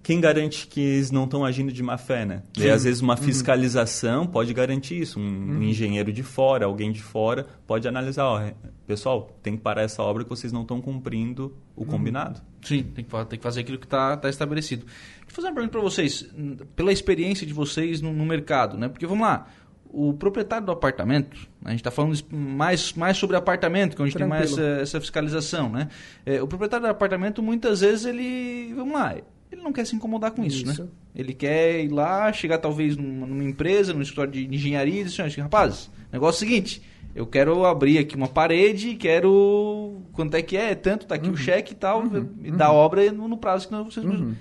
quem 0.03 0.21
garante 0.21 0.67
que 0.67 0.81
eles 0.81 1.11
não 1.11 1.25
estão 1.25 1.45
agindo 1.45 1.71
de 1.71 1.83
má 1.83 1.99
fé, 1.99 2.25
né? 2.25 2.43
E 2.57 2.69
às 2.69 2.85
vezes 2.85 3.03
uma 3.03 3.15
uhum. 3.15 3.23
fiscalização 3.23 4.23
uhum. 4.23 4.27
pode 4.27 4.53
garantir 4.55 5.01
isso. 5.01 5.21
Um, 5.21 5.23
uhum. 5.23 5.59
um, 5.59 5.63
engenheiro 5.63 6.13
de 6.13 6.23
fora, 6.23 6.65
alguém 6.65 6.91
de 6.91 7.03
fora, 7.03 7.47
pode 7.67 7.87
analisar, 7.87 8.25
ó, 8.25 8.51
pessoal, 8.87 9.31
tem 9.43 9.57
que 9.57 9.63
parar 9.63 9.83
essa 9.83 10.03
obra 10.03 10.25
que 10.25 10.31
vocês 10.31 10.53
não 10.53 10.63
estão 10.63 10.81
cumprindo 10.81 11.55
o 11.77 11.83
uhum. 11.83 11.87
combinado. 11.87 12.41
Sim, 12.63 12.83
tem 12.83 13.05
que, 13.05 13.11
tem 13.27 13.39
que 13.39 13.43
fazer 13.43 13.61
aquilo 13.61 13.79
que 13.79 13.87
está 13.87 14.17
tá 14.17 14.29
estabelecido. 14.29 14.87
Deixa 14.87 15.27
eu 15.29 15.35
fazer 15.35 15.49
uma 15.49 15.55
pergunta 15.55 15.73
para 15.73 15.83
vocês, 15.83 16.29
pela 16.75 16.93
experiência 16.93 17.47
de 17.47 17.53
vocês 17.53 18.01
no, 18.01 18.13
no 18.13 18.25
mercado, 18.25 18.79
né? 18.79 18.89
Porque 18.89 19.07
vamos 19.07 19.27
lá, 19.27 19.49
o 19.93 20.15
proprietário 20.15 20.65
do 20.65 20.73
apartamento, 20.73 21.37
a 21.63 21.71
gente 21.71 21.81
está 21.81 21.91
falando 21.91 22.19
mais, 22.31 22.95
mais 22.95 23.19
sobre 23.19 23.37
apartamento, 23.37 23.97
que 23.97 24.01
é 24.01 24.05
onde 24.05 24.15
Tranquilo. 24.15 24.39
tem 24.39 24.49
mais 24.49 24.53
essa, 24.53 24.83
essa 24.83 25.01
fiscalização, 25.01 25.69
né? 25.69 25.89
É, 26.25 26.43
o 26.43 26.49
proprietário 26.49 26.87
do 26.87 26.91
apartamento, 26.91 27.43
muitas 27.43 27.81
vezes, 27.81 28.07
ele, 28.07 28.73
vamos 28.75 28.95
lá, 28.95 29.17
ele 29.51 29.63
não 29.63 29.73
quer 29.73 29.85
se 29.85 29.97
incomodar 29.97 30.31
com 30.31 30.45
isso, 30.45 30.65
né? 30.65 30.73
isso, 30.73 30.85
né? 30.85 30.91
Ele 31.15 31.35
quer 31.35 31.85
ir 31.85 31.89
lá, 31.89 32.33
chegar 32.33 32.59
talvez 32.59 32.97
numa, 32.97 33.27
numa 33.27 33.45
empresa, 33.45 33.93
num 33.93 34.03
escritório 34.03 34.33
de 34.33 34.47
engenharia 34.47 35.01
e 35.01 35.05
dizer 35.05 35.23
assim, 35.23 35.41
rapaz, 35.41 35.91
negócio 36.13 36.45
é 36.45 36.47
o 36.47 36.49
seguinte, 36.49 36.83
eu 37.15 37.27
quero 37.27 37.65
abrir 37.65 37.99
aqui 37.99 38.15
uma 38.15 38.29
parede, 38.29 38.95
quero... 38.95 40.01
Quanto 40.13 40.37
é 40.37 40.43
que 40.43 40.57
é? 40.57 40.75
Tanto, 40.75 41.07
tá 41.07 41.17
aqui 41.17 41.27
uhum. 41.27 41.35
o 41.35 41.37
cheque 41.37 41.73
e 41.73 41.77
tal, 41.77 42.03
uhum. 42.03 42.29
e 42.43 42.51
da 42.51 42.71
uhum. 42.71 42.77
obra 42.77 43.11
no, 43.11 43.27
no, 43.27 43.37
prazo 43.37 43.69
que 43.69 43.75
vocês... 43.75 44.07
Uhum. 44.07 44.35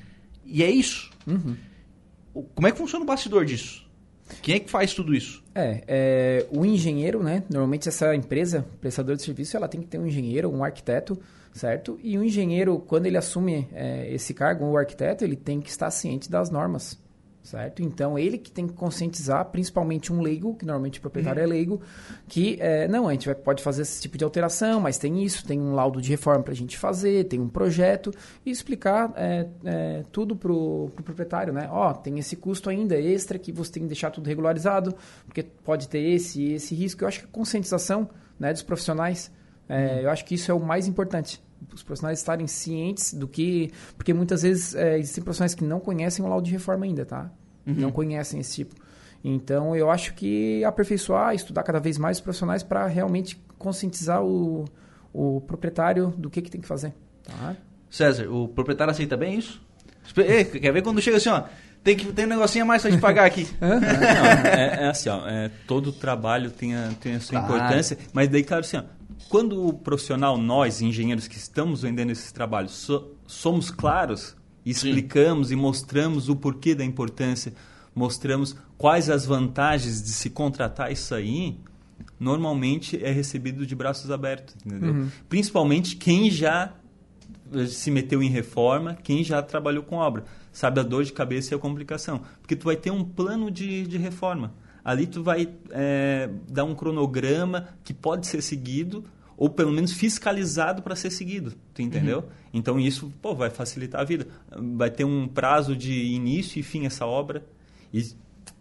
E 0.46 0.63
é 0.63 0.70
isso. 0.70 1.10
Uhum. 1.25 1.56
Como 2.56 2.68
é 2.68 2.72
que 2.72 2.78
funciona 2.78 3.04
o 3.04 3.08
bastidor 3.08 3.46
disso? 3.46 3.88
Quem 4.42 4.56
é 4.56 4.60
que 4.60 4.70
faz 4.70 4.94
tudo 4.94 5.13
isso? 5.13 5.44
É, 5.56 5.84
é, 5.88 6.48
o 6.51 6.63
engenheiro, 6.66 7.24
né? 7.24 7.44
Normalmente 7.50 7.89
essa 7.89 8.16
empresa, 8.16 8.66
prestador 8.80 9.16
de 9.16 9.24
serviço, 9.24 9.58
ela 9.58 9.68
tem 9.68 9.82
que 9.82 9.88
ter 9.88 9.98
um 9.98 10.06
engenheiro, 10.06 10.50
um 10.50 10.63
arquiteto, 10.63 11.20
certo? 11.60 12.00
E 12.01 12.18
o 12.18 12.24
engenheiro, 12.24 12.80
quando 12.80 13.06
ele 13.06 13.18
assume 13.18 13.68
é, 13.74 14.12
esse 14.13 14.34
cargo, 14.34 14.66
o 14.66 14.78
arquiteto, 14.78 15.25
ele 15.25 15.36
tem 15.36 15.60
que 15.60 15.70
estar 15.70 15.92
ciente 15.92 16.32
das 16.32 16.50
normas, 16.50 16.98
certo? 17.44 17.84
Então, 17.84 18.18
ele 18.18 18.38
que 18.38 18.50
tem 18.50 18.66
que 18.66 18.74
conscientizar, 18.74 19.44
principalmente 19.46 20.13
um 20.13 20.22
leigo, 20.22 20.56
que 20.56 20.66
normalmente 20.66 21.00
o 21.00 21.01
proprietário 21.01 21.42
uhum. 21.42 21.48
é 21.48 21.50
leigo, 21.50 21.82
que, 22.30 22.58
é, 22.62 22.88
não, 22.88 23.10
a 23.10 23.12
gente 23.12 23.25
vai, 23.25 23.36
pode 23.36 23.62
fazer 23.62 23.82
esse 23.82 24.01
tipo 24.01 24.18
de 24.18 24.24
alteração, 24.24 24.80
mas 24.80 24.98
tem 24.98 25.22
isso, 25.22 25.46
tem 25.46 25.60
um 25.60 25.75
laudo 25.75 26.01
de 26.01 26.10
reforma 26.10 26.42
para 26.42 26.54
a 26.54 26.56
gente 26.56 26.78
fazer, 26.78 27.25
tem 27.25 27.42
um 27.42 27.50
projeto, 27.50 28.13
e 28.46 28.51
explicar 28.51 29.12
é, 29.18 29.46
é, 29.66 30.06
tudo 30.13 30.38
para 30.38 30.54
o 30.54 30.89
pro 30.96 31.04
proprietário, 31.04 31.51
né? 31.51 31.68
Ó, 31.70 31.94
tem 31.94 32.18
esse 32.20 32.38
custo 32.38 32.70
ainda 32.70 32.98
extra 32.98 33.38
que 33.38 33.51
você 33.51 33.74
tem 33.74 33.84
que 33.84 33.89
deixar 33.89 34.12
tudo 34.12 34.28
regularizado, 34.28 34.96
porque 35.25 35.44
pode 35.44 35.89
ter 35.89 36.00
esse 36.00 36.42
e 36.42 36.54
esse 36.54 36.74
risco. 36.74 37.04
Eu 37.04 37.10
acho 37.10 37.20
que 37.20 37.25
a 37.25 37.30
conscientização 37.30 38.10
né, 38.39 38.54
dos 38.54 38.63
profissionais 38.63 39.30
é, 39.70 39.75
uhum. 39.75 40.00
Eu 40.00 40.10
acho 40.10 40.25
que 40.25 40.34
isso 40.34 40.51
é 40.51 40.54
o 40.54 40.60
mais 40.60 40.88
importante. 40.88 41.39
Os 41.74 41.84
profissionais 41.84 42.20
estarem 42.20 42.48
cientes 42.48 43.13
do 43.13 43.28
que. 43.28 43.72
Porque 43.96 44.13
muitas 44.13 44.42
vezes 44.42 44.75
é, 44.75 44.98
existem 44.98 45.24
profissionais 45.24 45.54
que 45.54 45.63
não 45.63 45.80
conhecem 45.80 46.24
o 46.24 46.28
laudo 46.28 46.46
de 46.46 46.51
reforma 46.51 46.86
ainda, 46.86 47.06
tá? 47.06 47.32
Uhum. 47.66 47.75
Não 47.75 47.92
conhecem 47.92 48.39
esse 48.39 48.56
tipo. 48.56 48.75
Então, 49.24 49.75
eu 49.75 49.89
acho 49.89 50.13
que 50.13 50.63
aperfeiçoar, 50.63 51.36
estudar 51.36 51.63
cada 51.63 51.80
vez 51.80 51.98
mais 51.98 52.18
os 52.18 52.22
profissionais 52.22 52.63
para 52.63 52.86
realmente 52.88 53.42
conscientizar 53.58 54.24
o, 54.24 54.66
o 55.13 55.42
proprietário 55.42 56.13
do 56.18 56.30
que, 56.30 56.42
que 56.42 56.50
tem 56.50 56.62
que 56.62 56.68
fazer. 56.68 56.94
Tá? 57.24 57.56
César, 57.89 58.30
o 58.30 58.48
proprietário 58.48 58.92
aceita 58.92 59.18
bem 59.18 59.38
isso? 59.38 59.62
Ei, 60.18 60.46
quer 60.46 60.72
ver 60.72 60.82
quando 60.82 61.01
chega 61.01 61.18
assim, 61.18 61.30
ó, 61.30 61.44
tem 61.84 61.96
que 61.96 62.12
tem 62.12 62.25
um 62.25 62.30
negocinho 62.30 62.63
a 62.63 62.68
mais 62.68 62.82
pra 62.82 62.92
gente 62.92 63.01
pagar 63.01 63.25
aqui. 63.25 63.48
Não, 63.60 63.68
é, 64.50 64.84
é, 64.84 64.88
assim, 64.88 65.10
ó, 65.10 65.28
é, 65.28 65.51
todo 65.68 65.92
trabalho 65.92 66.50
tem 66.50 66.75
a, 66.75 66.92
tem 67.00 67.16
a 67.16 67.20
sua 67.20 67.39
claro. 67.42 67.56
importância, 67.56 67.98
mas 68.13 68.28
daí, 68.30 68.44
claro, 68.44 68.62
assim, 68.62 68.78
ó, 68.78 68.84
quando 69.28 69.68
o 69.68 69.74
profissional, 69.74 70.38
nós, 70.38 70.82
engenheiros 70.82 71.28
que 71.28 71.38
estamos 71.38 71.82
vendendo 71.82 72.12
esses 72.12 72.32
trabalhos, 72.32 72.72
so, 72.72 73.16
somos 73.28 73.70
claros, 73.70 74.36
explicamos 74.66 75.50
Sim. 75.50 75.54
e 75.54 75.58
mostramos 75.58 76.30
o 76.30 76.36
porquê 76.36 76.74
da 76.74 76.86
importância, 76.86 77.54
mostramos 77.94 78.56
quais 78.78 79.10
as 79.10 79.26
vantagens 79.26 80.02
de 80.02 80.10
se 80.10 80.30
contratar 80.30 80.92
isso 80.92 81.14
aí, 81.14 81.60
normalmente 82.20 83.04
é 83.04 83.12
recebido 83.12 83.66
de 83.66 83.76
braços 83.76 84.10
abertos, 84.12 84.56
entendeu? 84.66 84.94
Uhum. 84.94 85.10
Principalmente 85.28 85.96
quem 85.96 86.30
já 86.30 86.74
se 87.68 87.90
meteu 87.90 88.22
em 88.22 88.30
reforma, 88.30 88.96
quem 88.96 89.24
já 89.24 89.42
trabalhou 89.42 89.84
com 89.84 89.96
obra, 89.96 90.24
sabe 90.52 90.80
a 90.80 90.84
dor 90.84 91.04
de 91.04 91.12
cabeça 91.12 91.54
e 91.54 91.56
a 91.56 91.60
complicação, 91.60 92.22
porque 92.42 92.56
tu 92.56 92.66
vai 92.66 92.76
ter 92.76 92.92
um 92.92 93.04
plano 93.04 93.50
de, 93.50 93.88
de 93.88 93.98
reforma. 93.98 94.54
Ali 94.89 95.05
tu 95.05 95.22
vai 95.22 95.48
é, 95.69 96.27
dar 96.50 96.63
um 96.63 96.74
cronograma 96.74 97.67
que 97.84 97.93
pode 97.93 98.25
ser 98.25 98.41
seguido 98.41 99.03
ou 99.38 99.48
pelo 99.48 99.72
menos 99.72 99.93
fiscalizado 99.93 100.81
para 100.81 100.96
ser 100.96 101.12
seguido, 101.12 101.53
tu 101.75 101.84
entendeu? 101.84 102.22
Uhum. 102.22 102.29
Então 102.55 102.79
isso 102.79 103.13
pô, 103.22 103.36
vai 103.36 103.51
facilitar 103.51 104.01
a 104.01 104.03
vida. 104.03 104.25
Vai 104.75 104.89
ter 104.89 105.03
um 105.03 105.27
prazo 105.27 105.75
de 105.75 105.93
início 105.93 106.60
e 106.60 106.63
fim 106.63 106.88
essa 106.88 107.05
obra 107.05 107.46
e 107.93 108.01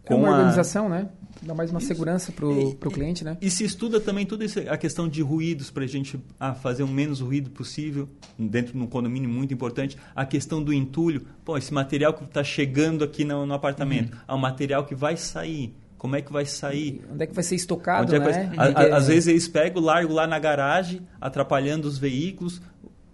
com 0.04 0.14
é 0.14 0.16
uma 0.18 0.30
organização, 0.30 0.84
a... 0.84 0.90
né? 0.90 1.08
Dá 1.40 1.54
mais 1.54 1.70
uma 1.70 1.78
Isso. 1.78 1.88
segurança 1.88 2.30
para 2.30 2.46
o 2.46 2.90
cliente, 2.90 3.24
né? 3.24 3.38
E 3.40 3.48
se 3.48 3.64
estuda 3.64 3.98
também 3.98 4.26
toda 4.26 4.44
a 4.68 4.76
questão 4.76 5.08
de 5.08 5.22
ruídos 5.22 5.70
para 5.70 5.84
a 5.84 5.86
gente 5.86 6.20
ah, 6.38 6.52
fazer 6.52 6.82
o 6.82 6.88
menos 6.88 7.20
ruído 7.20 7.48
possível 7.48 8.06
dentro 8.38 8.74
de 8.74 8.78
um 8.78 8.86
condomínio 8.86 9.30
muito 9.30 9.54
importante. 9.54 9.96
A 10.14 10.26
questão 10.26 10.62
do 10.62 10.74
entulho. 10.74 11.24
Pô, 11.42 11.56
esse 11.56 11.72
material 11.72 12.12
que 12.12 12.22
está 12.24 12.44
chegando 12.44 13.02
aqui 13.02 13.24
no, 13.24 13.46
no 13.46 13.54
apartamento. 13.54 14.12
Uhum. 14.12 14.20
É 14.28 14.34
um 14.34 14.38
material 14.38 14.84
que 14.84 14.94
vai 14.94 15.16
sair. 15.16 15.74
Como 15.98 16.14
é 16.14 16.22
que 16.22 16.32
vai 16.32 16.46
sair? 16.46 17.04
Onde 17.12 17.24
é 17.24 17.26
que 17.26 17.34
vai 17.34 17.42
ser 17.44 17.56
estocado, 17.56 18.14
é 18.14 18.18
né? 18.18 18.52
Vai... 18.54 18.72
A, 18.72 18.96
às 18.96 19.08
vezes 19.08 19.26
eles 19.26 19.48
pegam, 19.48 19.82
largam 19.82 20.14
lá 20.14 20.26
na 20.26 20.38
garagem, 20.38 21.06
atrapalhando 21.20 21.88
os 21.88 21.98
veículos 21.98 22.62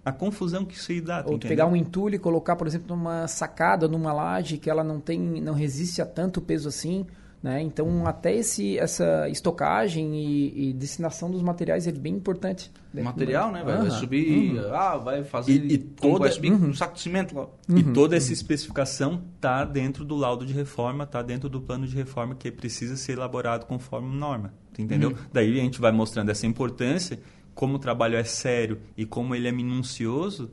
a 0.04 0.12
confusão 0.12 0.64
que 0.64 0.74
isso 0.74 0.92
aí 0.92 1.00
dá. 1.00 1.24
Ou 1.26 1.38
pegar 1.38 1.66
um 1.66 1.74
entulho 1.74 2.16
e 2.16 2.18
colocar, 2.18 2.56
por 2.56 2.66
exemplo, 2.66 2.94
numa 2.94 3.26
sacada, 3.26 3.88
numa 3.88 4.12
laje 4.12 4.58
que 4.58 4.68
ela 4.68 4.84
não 4.84 5.00
tem, 5.00 5.18
não 5.18 5.54
resiste 5.54 6.02
a 6.02 6.06
tanto 6.06 6.42
peso 6.42 6.68
assim. 6.68 7.06
Né? 7.44 7.60
Então, 7.60 8.06
até 8.06 8.34
esse, 8.34 8.78
essa 8.78 9.28
estocagem 9.28 10.16
e, 10.16 10.70
e 10.70 10.72
destinação 10.72 11.30
dos 11.30 11.42
materiais 11.42 11.86
é 11.86 11.92
bem 11.92 12.14
importante. 12.14 12.72
Material, 12.94 13.52
né? 13.52 13.62
Vai, 13.62 13.74
uhum. 13.76 13.82
vai 13.82 13.90
subir, 13.90 14.54
uhum. 14.54 14.74
ah, 14.74 14.96
vai 14.96 15.22
fazer. 15.24 15.52
E, 15.52 15.74
e 15.74 15.76
toda, 15.76 16.20
vai 16.20 16.30
subir 16.30 16.52
uhum. 16.52 16.70
um 16.70 16.72
saco 16.72 16.94
de 16.94 17.02
cimento 17.02 17.36
lá. 17.36 17.46
E 17.68 17.82
uhum. 17.82 17.92
toda 17.92 18.16
essa 18.16 18.32
especificação 18.32 19.22
está 19.34 19.62
dentro 19.62 20.06
do 20.06 20.16
laudo 20.16 20.46
de 20.46 20.54
reforma, 20.54 21.04
está 21.04 21.20
dentro 21.20 21.50
do 21.50 21.60
plano 21.60 21.86
de 21.86 21.94
reforma 21.94 22.34
que 22.34 22.50
precisa 22.50 22.96
ser 22.96 23.12
elaborado 23.12 23.66
conforme 23.66 24.16
norma. 24.16 24.54
Entendeu? 24.78 25.10
Uhum. 25.10 25.16
Daí 25.30 25.60
a 25.60 25.62
gente 25.62 25.78
vai 25.78 25.92
mostrando 25.92 26.30
essa 26.30 26.46
importância, 26.46 27.20
como 27.54 27.74
o 27.74 27.78
trabalho 27.78 28.16
é 28.16 28.24
sério 28.24 28.78
e 28.96 29.04
como 29.04 29.34
ele 29.34 29.48
é 29.48 29.52
minucioso 29.52 30.50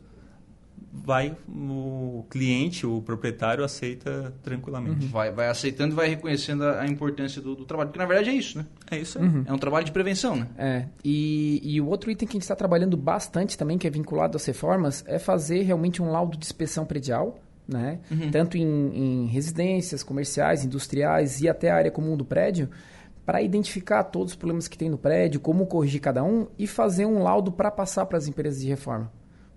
vai 0.94 1.36
o 1.48 2.26
cliente, 2.30 2.86
o 2.86 3.02
proprietário 3.02 3.64
aceita 3.64 4.34
tranquilamente. 4.44 5.06
Uhum. 5.06 5.12
Vai, 5.12 5.32
vai 5.32 5.48
aceitando 5.48 5.94
e 5.94 5.96
vai 5.96 6.10
reconhecendo 6.10 6.64
a, 6.64 6.82
a 6.82 6.88
importância 6.88 7.42
do, 7.42 7.56
do, 7.56 7.66
trabalho. 7.66 7.90
Porque 7.90 8.00
na 8.00 8.06
verdade 8.06 8.30
é 8.30 8.34
isso, 8.34 8.58
né? 8.58 8.66
É 8.90 8.98
isso 8.98 9.18
aí. 9.18 9.26
Uhum. 9.26 9.44
É 9.46 9.54
um 9.54 9.58
trabalho 9.58 9.86
de 9.86 9.92
prevenção, 9.92 10.36
né? 10.36 10.48
É. 10.58 10.86
E, 11.04 11.62
e 11.64 11.80
o 11.80 11.88
outro 11.88 12.12
item 12.12 12.28
que 12.28 12.34
a 12.34 12.36
gente 12.38 12.44
está 12.44 12.56
trabalhando 12.56 12.98
bastante 12.98 13.58
também, 13.58 13.78
que 13.78 13.88
é 13.88 13.90
vinculado 13.90 14.36
às 14.36 14.46
reformas, 14.46 15.04
é 15.08 15.18
fazer 15.18 15.62
realmente 15.62 16.02
um 16.02 16.12
laudo 16.12 16.38
de 16.38 16.46
inspeção 16.46 16.86
predial, 16.86 17.40
né? 17.68 18.00
Uhum. 18.12 18.30
Tanto 18.30 18.58
em, 18.58 18.64
em 18.64 19.28
residências, 19.28 20.04
comerciais, 20.04 20.66
industriais 20.66 21.40
e 21.42 21.48
até 21.48 21.72
a 21.72 21.76
área 21.76 21.92
comum 21.92 22.18
do 22.18 22.26
prédio, 22.26 22.70
para 23.26 23.42
identificar 23.42 24.04
todos 24.04 24.34
os 24.34 24.38
problemas 24.38 24.68
que 24.68 24.78
tem 24.78 24.90
no 24.90 24.98
prédio, 24.98 25.40
como 25.40 25.66
corrigir 25.66 26.02
cada 26.02 26.22
um 26.22 26.48
e 26.60 26.68
fazer 26.68 27.06
um 27.06 27.24
laudo 27.24 27.52
para 27.52 27.72
passar 27.72 28.06
para 28.06 28.18
as 28.18 28.28
empresas 28.28 28.62
de 28.62 28.68
reforma. 28.68 29.10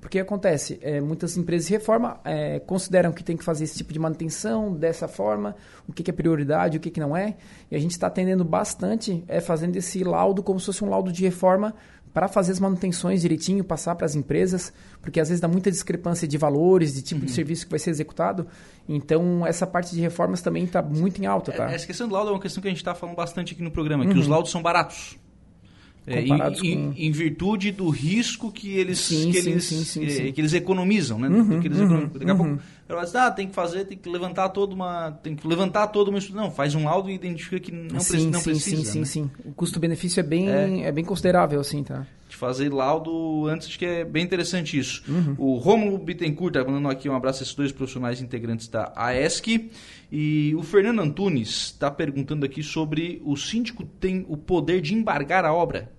Porque 0.04 0.18
acontece, 0.18 0.78
é, 0.82 1.00
muitas 1.00 1.34
empresas 1.34 1.66
de 1.66 1.72
reforma 1.72 2.20
é, 2.26 2.60
consideram 2.60 3.10
que 3.10 3.24
tem 3.24 3.38
que 3.38 3.42
fazer 3.42 3.64
esse 3.64 3.78
tipo 3.78 3.90
de 3.90 3.98
manutenção 3.98 4.70
dessa 4.70 5.08
forma, 5.08 5.56
o 5.88 5.94
que, 5.94 6.02
que 6.02 6.10
é 6.10 6.12
prioridade, 6.12 6.76
o 6.76 6.80
que, 6.80 6.90
que 6.90 7.00
não 7.00 7.16
é. 7.16 7.36
E 7.70 7.74
a 7.74 7.78
gente 7.78 7.92
está 7.92 8.08
atendendo 8.08 8.44
bastante 8.44 9.24
é, 9.26 9.40
fazendo 9.40 9.76
esse 9.76 10.04
laudo 10.04 10.42
como 10.42 10.60
se 10.60 10.66
fosse 10.66 10.84
um 10.84 10.90
laudo 10.90 11.10
de 11.10 11.24
reforma 11.24 11.74
para 12.12 12.28
fazer 12.28 12.52
as 12.52 12.60
manutenções 12.60 13.22
direitinho, 13.22 13.64
passar 13.64 13.94
para 13.94 14.04
as 14.04 14.14
empresas, 14.14 14.74
porque 15.00 15.18
às 15.18 15.30
vezes 15.30 15.40
dá 15.40 15.48
muita 15.48 15.70
discrepância 15.70 16.28
de 16.28 16.36
valores, 16.36 16.92
de 16.92 17.00
tipo 17.00 17.22
uhum. 17.22 17.26
de 17.26 17.32
serviço 17.32 17.64
que 17.64 17.70
vai 17.70 17.78
ser 17.78 17.88
executado. 17.88 18.46
Então, 18.86 19.46
essa 19.46 19.66
parte 19.66 19.94
de 19.94 20.02
reformas 20.02 20.42
também 20.42 20.64
está 20.64 20.82
muito 20.82 21.18
em 21.22 21.24
alta. 21.24 21.50
Tá? 21.50 21.72
É, 21.72 21.76
essa 21.76 21.86
questão 21.86 22.06
do 22.06 22.12
laudo 22.12 22.28
é 22.28 22.34
uma 22.34 22.40
questão 22.40 22.60
que 22.60 22.68
a 22.68 22.70
gente 22.70 22.78
está 22.78 22.94
falando 22.94 23.16
bastante 23.16 23.54
aqui 23.54 23.62
no 23.62 23.70
programa, 23.70 24.04
uhum. 24.04 24.12
que 24.12 24.18
os 24.18 24.28
laudos 24.28 24.50
são 24.50 24.60
baratos. 24.60 25.18
É, 26.06 26.20
em, 26.20 26.28
com... 26.28 26.94
em, 26.96 27.10
virtude 27.10 27.72
do 27.72 27.88
risco 27.88 28.52
que 28.52 28.76
eles, 28.76 28.98
sim, 28.98 29.32
que, 29.32 29.40
sim, 29.40 29.50
eles 29.52 29.64
sim, 29.64 30.04
é, 30.04 30.32
que 30.32 30.40
eles 30.40 30.52
economizam, 30.52 31.18
né? 31.18 31.28
Uhum, 31.28 31.60
que 31.60 31.68
eles 31.68 31.78
uhum, 31.78 31.84
economizam. 31.84 32.18
Daqui 32.18 32.30
a 32.30 32.34
pouco, 32.34 32.58
ela 32.86 33.04
diz, 33.04 33.14
ah, 33.14 33.30
tem 33.30 33.48
que 33.48 33.54
fazer, 33.54 33.86
tem 33.86 33.96
que 33.96 34.08
levantar 34.10 34.50
toda 34.50 34.74
uma, 34.74 35.12
tem 35.22 35.34
que 35.34 35.46
levantar 35.48 35.86
toda 35.86 36.10
uma 36.10 36.18
não, 36.34 36.50
faz 36.50 36.74
um 36.74 36.84
laudo 36.84 37.08
e 37.08 37.14
identifica 37.14 37.58
que 37.58 37.72
não, 37.72 37.88
precisa, 37.88 38.30
não 38.30 38.42
precisa. 38.42 38.76
Sim, 38.76 38.84
sim, 38.84 38.98
né? 38.98 39.04
sim, 39.06 39.30
O 39.46 39.52
custo-benefício 39.52 40.20
é 40.20 40.22
bem, 40.22 40.50
é. 40.50 40.82
é. 40.82 40.92
bem 40.92 41.04
considerável, 41.04 41.58
assim, 41.58 41.82
tá? 41.82 42.06
De 42.28 42.36
fazer 42.36 42.70
laudo 42.70 43.46
antes, 43.46 43.68
acho 43.68 43.78
que 43.78 43.86
é 43.86 44.04
bem 44.04 44.22
interessante 44.22 44.78
isso. 44.78 45.02
Uhum. 45.08 45.34
O 45.38 45.56
Romulo 45.56 45.96
Bittencourt 45.96 46.54
está 46.54 46.68
mandando 46.68 46.88
aqui 46.90 47.08
um 47.08 47.14
abraço 47.14 47.40
a 47.40 47.42
esses 47.44 47.54
dois 47.54 47.72
profissionais 47.72 48.20
integrantes 48.20 48.68
da 48.68 48.92
AESC. 48.94 49.70
E 50.12 50.54
o 50.54 50.62
Fernando 50.62 51.00
Antunes 51.00 51.48
está 51.48 51.90
perguntando 51.90 52.44
aqui 52.44 52.62
sobre 52.62 53.22
o 53.24 53.36
síndico 53.36 53.84
tem 53.84 54.26
o 54.28 54.36
poder 54.36 54.80
de 54.80 54.94
embargar 54.94 55.44
a 55.44 55.54
obra. 55.54 55.93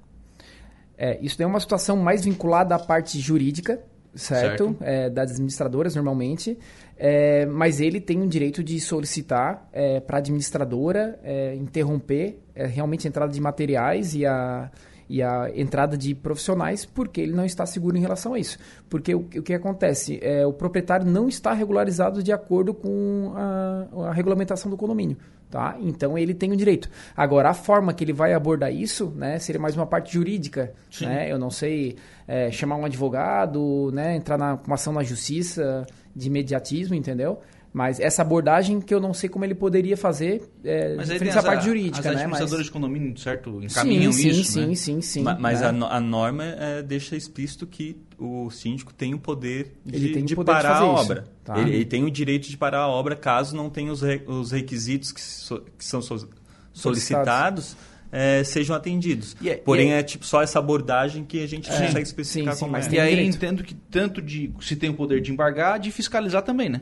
É, 0.97 1.17
isso 1.21 1.41
é 1.41 1.45
uma 1.45 1.59
situação 1.59 1.97
mais 1.97 2.23
vinculada 2.23 2.75
à 2.75 2.79
parte 2.79 3.19
jurídica, 3.19 3.81
certo? 4.13 4.65
certo. 4.65 4.77
É, 4.81 5.09
das 5.09 5.31
administradoras, 5.31 5.95
normalmente. 5.95 6.57
É, 6.97 7.45
mas 7.45 7.81
ele 7.81 7.99
tem 7.99 8.21
o 8.21 8.27
direito 8.27 8.63
de 8.63 8.79
solicitar 8.79 9.67
é, 9.73 9.99
para 9.99 10.17
a 10.17 10.19
administradora 10.19 11.19
é, 11.23 11.53
interromper 11.55 12.39
é, 12.55 12.65
realmente 12.65 13.05
a 13.05 13.09
entrada 13.09 13.33
de 13.33 13.41
materiais 13.41 14.15
e 14.15 14.25
a, 14.25 14.71
e 15.09 15.21
a 15.21 15.51
entrada 15.53 15.97
de 15.97 16.15
profissionais, 16.15 16.85
porque 16.85 17.19
ele 17.19 17.33
não 17.33 17.43
está 17.43 17.65
seguro 17.65 17.97
em 17.97 17.99
relação 17.99 18.33
a 18.33 18.39
isso. 18.39 18.57
Porque 18.89 19.13
o, 19.13 19.19
o 19.19 19.43
que 19.43 19.53
acontece? 19.53 20.19
É, 20.21 20.45
o 20.45 20.53
proprietário 20.53 21.05
não 21.05 21.27
está 21.27 21.53
regularizado 21.53 22.23
de 22.23 22.31
acordo 22.31 22.73
com 22.73 23.33
a, 23.35 23.87
a 24.07 24.13
regulamentação 24.13 24.71
do 24.71 24.77
condomínio. 24.77 25.17
Tá? 25.55 25.77
Então 25.79 26.17
ele 26.17 26.33
tem 26.33 26.51
o 26.51 26.57
direito. 26.57 26.89
Agora, 27.15 27.51
a 27.51 27.53
forma 27.53 27.93
que 27.93 28.03
ele 28.03 28.11
vai 28.11 28.33
abordar 28.33 28.73
isso, 28.73 29.13
né, 29.15 29.39
seria 29.39 29.61
mais 29.61 29.73
uma 29.73 29.85
parte 29.85 30.13
jurídica. 30.13 30.73
Né? 30.99 31.31
Eu 31.31 31.39
não 31.39 31.49
sei 31.49 31.95
é, 32.27 32.51
chamar 32.51 32.75
um 32.75 32.83
advogado, 32.83 33.89
né, 33.93 34.17
entrar 34.17 34.37
na 34.37 34.59
uma 34.67 34.75
ação 34.75 34.91
na 34.91 35.01
justiça 35.01 35.87
de 36.13 36.27
imediatismo, 36.27 36.93
entendeu? 36.93 37.39
Mas 37.71 38.01
essa 38.01 38.21
abordagem 38.21 38.81
que 38.81 38.93
eu 38.93 38.99
não 38.99 39.13
sei 39.13 39.29
como 39.29 39.45
ele 39.45 39.55
poderia 39.55 39.95
fazer 39.95 40.43
é, 40.61 40.95
mas 40.95 41.09
essa 41.09 41.41
parte 41.41 41.63
jurídica, 41.63 41.99
as 41.99 42.05
né? 42.05 42.11
administradoras 42.11 42.57
mas... 42.57 42.65
de 42.65 42.71
condomínio, 42.73 43.17
certo, 43.17 43.63
encaminham 43.63 44.11
sim, 44.11 44.29
isso, 44.29 44.51
sim, 44.51 44.59
né? 44.59 44.67
Sim, 44.67 44.75
sim, 44.75 45.01
sim. 45.01 45.23
Mas, 45.23 45.39
mas 45.39 45.61
né? 45.61 45.67
a, 45.67 45.95
a, 45.95 46.01
norma 46.01 46.43
é, 46.43 46.83
deixa 46.83 47.15
explícito 47.15 47.65
que 47.65 47.95
o 48.17 48.49
síndico 48.49 48.93
tem 48.93 49.13
o 49.13 49.19
poder 49.19 49.73
de, 49.85 50.09
tem 50.09 50.25
de 50.25 50.35
poder 50.35 50.51
parar 50.51 50.79
de 50.79 50.83
a 50.83 50.85
obra. 50.85 51.25
Tá. 51.43 51.59
Ele, 51.59 51.75
ele, 51.75 51.85
tem 51.85 52.03
o 52.03 52.11
direito 52.11 52.49
de 52.49 52.57
parar 52.57 52.79
a 52.79 52.87
obra 52.87 53.15
caso 53.15 53.55
não 53.55 53.69
tenha 53.69 53.91
os, 53.91 54.01
re, 54.01 54.21
os 54.25 54.51
requisitos 54.51 55.11
que, 55.11 55.21
so, 55.21 55.61
que 55.77 55.85
são 55.85 56.01
so, 56.01 56.27
solicitados. 56.73 57.75
É, 58.11 58.43
sejam 58.45 58.73
atendidos. 58.73 59.35
É, 59.43 59.55
Porém, 59.55 59.91
é, 59.91 59.99
é, 59.99 60.03
tipo 60.03 60.25
só 60.25 60.41
essa 60.41 60.57
abordagem 60.59 61.25
que 61.25 61.43
a 61.43 61.47
gente 61.47 61.69
é, 61.69 61.73
consegue 61.73 62.03
especificar 62.03 62.53
sim, 62.53 62.59
sim, 62.59 62.65
como 62.65 62.77
é. 62.77 62.89
E 62.89 62.99
aí 62.99 63.27
entendo 63.27 63.61
que 63.61 63.73
tanto 63.73 64.21
de 64.21 64.53
se 64.61 64.75
tem 64.75 64.89
o 64.89 64.93
poder 64.93 65.19
de 65.19 65.33
embargar, 65.33 65.79
de 65.79 65.91
fiscalizar 65.91 66.41
também, 66.41 66.69
né? 66.69 66.81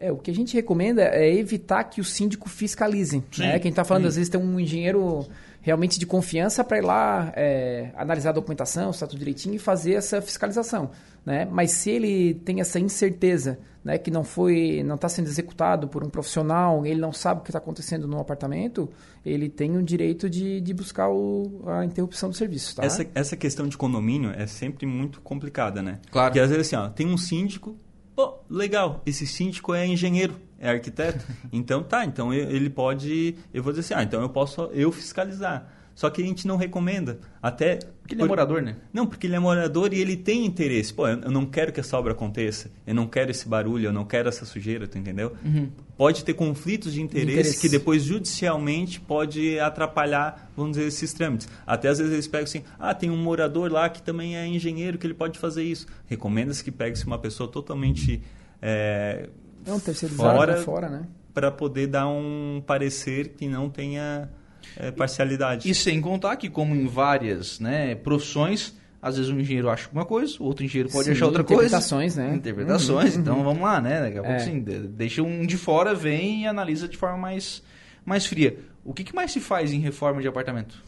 É, 0.00 0.12
o 0.12 0.16
que 0.16 0.30
a 0.30 0.34
gente 0.34 0.54
recomenda 0.54 1.02
é 1.02 1.32
evitar 1.34 1.84
que 1.84 2.00
o 2.00 2.04
síndico 2.04 2.48
fiscalize. 2.48 3.22
Sim, 3.30 3.42
né? 3.42 3.58
Quem 3.58 3.70
está 3.70 3.82
falando, 3.82 4.02
sim. 4.02 4.08
às 4.08 4.16
vezes, 4.16 4.28
tem 4.28 4.40
um 4.40 4.60
engenheiro 4.60 5.26
realmente 5.60 5.98
de 5.98 6.06
confiança 6.06 6.62
para 6.64 6.78
ir 6.78 6.84
lá 6.84 7.32
é, 7.36 7.90
analisar 7.96 8.30
a 8.30 8.32
documentação, 8.32 8.90
está 8.90 9.06
tudo 9.06 9.18
direitinho 9.18 9.54
e 9.54 9.58
fazer 9.58 9.94
essa 9.94 10.20
fiscalização. 10.22 10.90
Né? 11.24 11.46
Mas 11.50 11.72
se 11.72 11.90
ele 11.90 12.34
tem 12.34 12.60
essa 12.60 12.78
incerteza 12.80 13.58
né, 13.84 13.98
que 13.98 14.10
não 14.10 14.24
foi, 14.24 14.82
não 14.84 14.94
está 14.94 15.08
sendo 15.08 15.26
executado 15.26 15.88
por 15.88 16.02
um 16.04 16.08
profissional, 16.08 16.86
ele 16.86 17.00
não 17.00 17.12
sabe 17.12 17.40
o 17.40 17.44
que 17.44 17.50
está 17.50 17.58
acontecendo 17.58 18.06
no 18.06 18.18
apartamento, 18.18 18.88
ele 19.24 19.48
tem 19.48 19.76
o 19.76 19.82
direito 19.82 20.28
de, 20.28 20.60
de 20.60 20.74
buscar 20.74 21.08
o, 21.08 21.62
a 21.66 21.84
interrupção 21.84 22.30
do 22.30 22.36
serviço. 22.36 22.76
Tá? 22.76 22.84
Essa, 22.84 23.06
essa 23.14 23.36
questão 23.36 23.68
de 23.68 23.76
condomínio 23.76 24.30
é 24.30 24.46
sempre 24.46 24.86
muito 24.86 25.20
complicada, 25.20 25.82
né? 25.82 25.98
Claro. 26.10 26.30
Porque 26.30 26.40
às 26.40 26.50
vezes 26.50 26.66
assim, 26.66 26.76
ó, 26.76 26.88
tem 26.88 27.06
um 27.06 27.18
síndico 27.18 27.76
Pô, 28.18 28.40
legal, 28.50 29.00
esse 29.06 29.24
síndico 29.24 29.72
é 29.72 29.86
engenheiro, 29.86 30.34
é 30.58 30.70
arquiteto. 30.70 31.24
Então 31.52 31.84
tá, 31.84 32.04
então 32.04 32.34
ele 32.34 32.68
pode, 32.68 33.36
eu 33.54 33.62
vou 33.62 33.72
dizer 33.72 33.94
assim, 33.94 33.94
ah, 33.94 34.02
então 34.02 34.20
eu 34.20 34.28
posso 34.28 34.62
eu 34.72 34.90
fiscalizar. 34.90 35.72
Só 35.98 36.08
que 36.10 36.22
a 36.22 36.24
gente 36.24 36.46
não 36.46 36.56
recomenda. 36.56 37.18
Até. 37.42 37.80
Porque 38.00 38.14
ele 38.14 38.22
é 38.22 38.24
morador, 38.24 38.62
né? 38.62 38.76
Não, 38.92 39.04
porque 39.04 39.26
ele 39.26 39.34
é 39.34 39.38
morador 39.40 39.92
e 39.92 39.98
ele 39.98 40.16
tem 40.16 40.46
interesse. 40.46 40.94
Pô, 40.94 41.08
eu 41.08 41.28
não 41.28 41.44
quero 41.44 41.72
que 41.72 41.80
essa 41.80 41.98
obra 41.98 42.12
aconteça. 42.12 42.70
Eu 42.86 42.94
não 42.94 43.08
quero 43.08 43.32
esse 43.32 43.48
barulho, 43.48 43.86
eu 43.86 43.92
não 43.92 44.04
quero 44.04 44.28
essa 44.28 44.44
sujeira, 44.44 44.86
tu 44.86 44.96
entendeu? 44.96 45.32
Uhum. 45.44 45.68
Pode 45.96 46.22
ter 46.22 46.34
conflitos 46.34 46.92
de 46.92 47.02
interesse, 47.02 47.32
interesse, 47.32 47.60
que 47.60 47.68
depois 47.68 48.04
judicialmente 48.04 49.00
pode 49.00 49.58
atrapalhar, 49.58 50.52
vamos 50.56 50.76
dizer, 50.76 50.86
esses 50.86 51.12
trâmites. 51.12 51.48
Até 51.66 51.88
às 51.88 51.98
vezes 51.98 52.12
eles 52.12 52.28
pegam 52.28 52.44
assim: 52.44 52.62
ah, 52.78 52.94
tem 52.94 53.10
um 53.10 53.20
morador 53.20 53.68
lá 53.68 53.88
que 53.88 54.00
também 54.00 54.36
é 54.36 54.46
engenheiro 54.46 54.98
que 54.98 55.04
ele 55.04 55.14
pode 55.14 55.36
fazer 55.36 55.64
isso. 55.64 55.88
Recomenda-se 56.06 56.62
que 56.62 56.70
pegue-se 56.70 57.04
uma 57.06 57.18
pessoa 57.18 57.50
totalmente. 57.50 58.22
É, 58.62 59.28
não, 59.66 59.80
terceirizado 59.80 60.36
fora, 60.36 60.56
fora, 60.58 60.88
né? 60.88 61.08
para 61.34 61.50
poder 61.50 61.88
dar 61.88 62.06
um 62.06 62.62
parecer 62.64 63.30
que 63.30 63.48
não 63.48 63.68
tenha 63.68 64.28
é, 64.76 64.90
parcialidade. 64.90 65.68
E 65.70 65.74
sem 65.74 66.00
contar 66.00 66.36
que, 66.36 66.48
como 66.48 66.74
em 66.74 66.86
várias 66.86 67.58
né, 67.60 67.94
profissões, 67.94 68.74
às 69.00 69.16
vezes 69.16 69.30
um 69.30 69.38
engenheiro 69.38 69.70
acha 69.70 69.88
uma 69.92 70.04
coisa, 70.04 70.34
o 70.40 70.44
outro 70.44 70.64
engenheiro 70.64 70.90
pode 70.90 71.04
Sim, 71.06 71.12
achar 71.12 71.26
outra 71.26 71.44
coisa. 71.44 71.62
interpretações, 71.62 72.16
né? 72.16 72.34
Interpretações, 72.34 73.14
Uhum, 73.14 73.20
então 73.20 73.44
vamos 73.44 73.62
lá, 73.62 73.80
né? 73.80 74.00
Daqui 74.00 74.18
a 74.18 74.22
pouco 74.22 74.36
É. 74.36 74.38
sim, 74.40 74.60
de- 74.60 74.88
deixa 74.88 75.22
um 75.22 75.46
de 75.46 75.56
fora, 75.56 75.94
vem 75.94 76.42
e 76.42 76.46
analisa 76.46 76.88
de 76.88 76.96
forma 76.96 77.16
mais, 77.16 77.62
mais 78.04 78.26
fria. 78.26 78.58
O 78.84 78.92
que, 78.92 79.04
que 79.04 79.14
mais 79.14 79.30
se 79.32 79.38
faz 79.40 79.72
em 79.72 79.78
reforma 79.80 80.20
de 80.20 80.26
apartamento? 80.28 80.82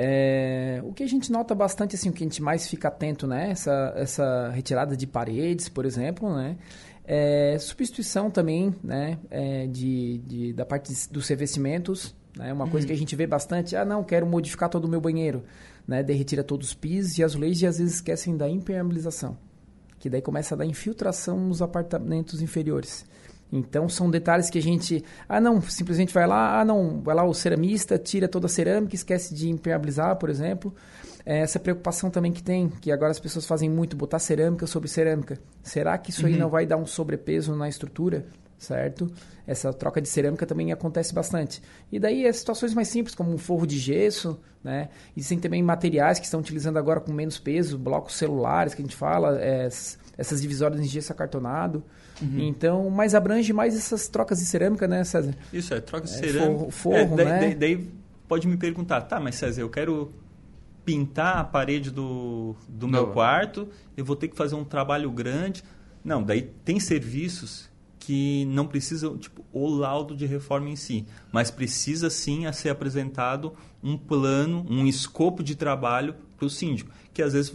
É, 0.00 0.80
o 0.84 0.92
que 0.92 1.02
a 1.02 1.08
gente 1.08 1.32
nota 1.32 1.54
bastante, 1.56 1.96
assim, 1.96 2.08
o 2.08 2.12
que 2.12 2.22
a 2.22 2.26
gente 2.26 2.40
mais 2.40 2.68
fica 2.68 2.86
atento, 2.88 3.26
né? 3.26 3.50
Essa, 3.50 3.92
essa 3.96 4.48
retirada 4.54 4.96
de 4.96 5.06
paredes, 5.08 5.68
por 5.68 5.84
exemplo, 5.84 6.32
né? 6.36 6.56
É, 7.04 7.56
substituição 7.58 8.30
também, 8.30 8.72
né? 8.84 9.18
É, 9.30 9.66
de, 9.66 10.18
de- 10.18 10.52
da 10.52 10.64
parte 10.64 10.92
dos 11.10 11.26
revestimentos, 11.28 12.14
né? 12.38 12.52
Uma 12.52 12.68
coisa 12.68 12.86
que 12.86 12.92
a 12.92 12.96
gente 12.96 13.16
vê 13.16 13.26
bastante, 13.26 13.74
ah, 13.74 13.84
não, 13.84 14.04
quero 14.04 14.24
modificar 14.24 14.68
todo 14.68 14.84
o 14.84 14.88
meu 14.88 15.00
banheiro, 15.00 15.42
né? 15.86 16.02
Daí 16.02 16.16
retira 16.16 16.44
todos 16.44 16.68
os 16.68 16.74
pisos 16.74 17.18
e 17.18 17.24
azulejos 17.24 17.62
e 17.62 17.66
às 17.66 17.78
vezes 17.78 17.96
esquecem 17.96 18.36
da 18.36 18.48
impermeabilização, 18.48 19.36
que 19.98 20.08
daí 20.08 20.22
começa 20.22 20.54
a 20.54 20.58
dar 20.58 20.64
infiltração 20.64 21.36
nos 21.36 21.60
apartamentos 21.60 22.40
inferiores. 22.40 23.04
Então 23.50 23.88
são 23.88 24.10
detalhes 24.10 24.50
que 24.50 24.58
a 24.58 24.62
gente, 24.62 25.02
ah 25.28 25.40
não, 25.40 25.60
simplesmente 25.60 26.14
vai 26.14 26.26
lá, 26.26 26.60
ah 26.60 26.64
não, 26.64 27.00
vai 27.00 27.14
lá 27.14 27.24
o 27.24 27.34
ceramista, 27.34 27.98
tira 27.98 28.28
toda 28.28 28.46
a 28.46 28.48
cerâmica, 28.48 28.94
esquece 28.94 29.34
de 29.34 29.48
impermeabilizar, 29.48 30.16
por 30.16 30.30
exemplo. 30.30 30.72
É, 31.24 31.40
Essa 31.40 31.58
preocupação 31.58 32.10
também 32.10 32.30
que 32.30 32.42
tem, 32.42 32.68
que 32.68 32.92
agora 32.92 33.10
as 33.10 33.18
pessoas 33.18 33.46
fazem 33.46 33.68
muito, 33.68 33.96
botar 33.96 34.18
cerâmica 34.18 34.66
sobre 34.66 34.88
cerâmica. 34.88 35.38
Será 35.62 35.96
que 35.98 36.10
isso 36.10 36.26
aí 36.26 36.36
não 36.36 36.50
vai 36.50 36.66
dar 36.66 36.76
um 36.76 36.86
sobrepeso 36.86 37.54
na 37.56 37.68
estrutura? 37.68 38.26
Certo? 38.58 39.08
Essa 39.46 39.72
troca 39.72 40.00
de 40.02 40.08
cerâmica 40.08 40.44
também 40.44 40.72
acontece 40.72 41.14
bastante. 41.14 41.62
E 41.92 41.98
daí 42.00 42.26
as 42.26 42.38
situações 42.38 42.74
mais 42.74 42.88
simples, 42.88 43.14
como 43.14 43.32
um 43.32 43.38
forro 43.38 43.64
de 43.66 43.78
gesso, 43.78 44.38
né? 44.64 44.88
Existem 45.16 45.38
também 45.38 45.62
materiais 45.62 46.18
que 46.18 46.24
estão 46.24 46.40
utilizando 46.40 46.76
agora 46.76 46.98
com 47.00 47.12
menos 47.12 47.38
peso, 47.38 47.78
blocos 47.78 48.14
celulares 48.16 48.74
que 48.74 48.82
a 48.82 48.84
gente 48.84 48.96
fala, 48.96 49.38
é, 49.40 49.68
essas 50.18 50.42
divisórias 50.42 50.80
em 50.80 50.84
gesso 50.88 51.12
acartonado. 51.12 51.84
Então, 52.36 52.90
mas 52.90 53.14
abrange 53.14 53.52
mais 53.52 53.76
essas 53.76 54.08
trocas 54.08 54.40
de 54.40 54.44
cerâmica, 54.46 54.88
né, 54.88 55.04
César? 55.04 55.36
Isso, 55.52 55.72
é 55.72 55.80
troca 55.80 56.04
de 56.08 56.12
É, 56.14 56.16
cerâmica. 56.16 56.58
forro- 56.58 56.70
forro, 56.72 56.96
É, 56.96 57.06
daí, 57.16 57.26
né? 57.26 57.38
daí- 57.40 57.54
daí 57.54 57.90
pode 58.26 58.48
me 58.48 58.56
perguntar, 58.56 59.02
tá, 59.02 59.20
mas 59.20 59.36
César, 59.36 59.60
eu 59.60 59.70
quero 59.70 60.12
pintar 60.84 61.36
a 61.38 61.44
parede 61.44 61.92
do, 61.92 62.56
do 62.68 62.88
meu 62.88 63.06
quarto, 63.08 63.68
eu 63.96 64.04
vou 64.04 64.16
ter 64.16 64.26
que 64.26 64.36
fazer 64.36 64.56
um 64.56 64.64
trabalho 64.64 65.10
grande. 65.12 65.62
Não, 66.04 66.22
daí 66.22 66.42
tem 66.42 66.80
serviços 66.80 67.68
que 68.08 68.46
não 68.46 68.66
precisam, 68.66 69.18
tipo, 69.18 69.44
o 69.52 69.68
laudo 69.68 70.16
de 70.16 70.24
reforma 70.24 70.70
em 70.70 70.76
si, 70.76 71.04
mas 71.30 71.50
precisa 71.50 72.08
sim 72.08 72.46
a 72.46 72.54
ser 72.54 72.70
apresentado 72.70 73.52
um 73.82 73.98
plano, 73.98 74.64
um 74.66 74.86
escopo 74.86 75.42
de 75.42 75.54
trabalho 75.54 76.14
para 76.34 76.46
o 76.46 76.48
síndico, 76.48 76.90
que 77.12 77.20
às 77.20 77.34
vezes 77.34 77.54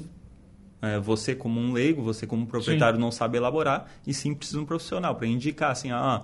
é, 0.80 1.00
você 1.00 1.34
como 1.34 1.60
um 1.60 1.74
leigo, 1.74 2.04
você 2.04 2.28
como 2.28 2.46
proprietário 2.46 3.00
não 3.00 3.12
sabe 3.12 3.36
elaborar 3.36 3.90
e 4.06 4.14
sim 4.14 4.36
precisa 4.36 4.60
de 4.60 4.64
um 4.64 4.68
profissional 4.68 5.16
para 5.16 5.26
indicar 5.26 5.72
assim, 5.72 5.90
ah, 5.90 6.24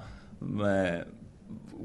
é, 0.64 1.08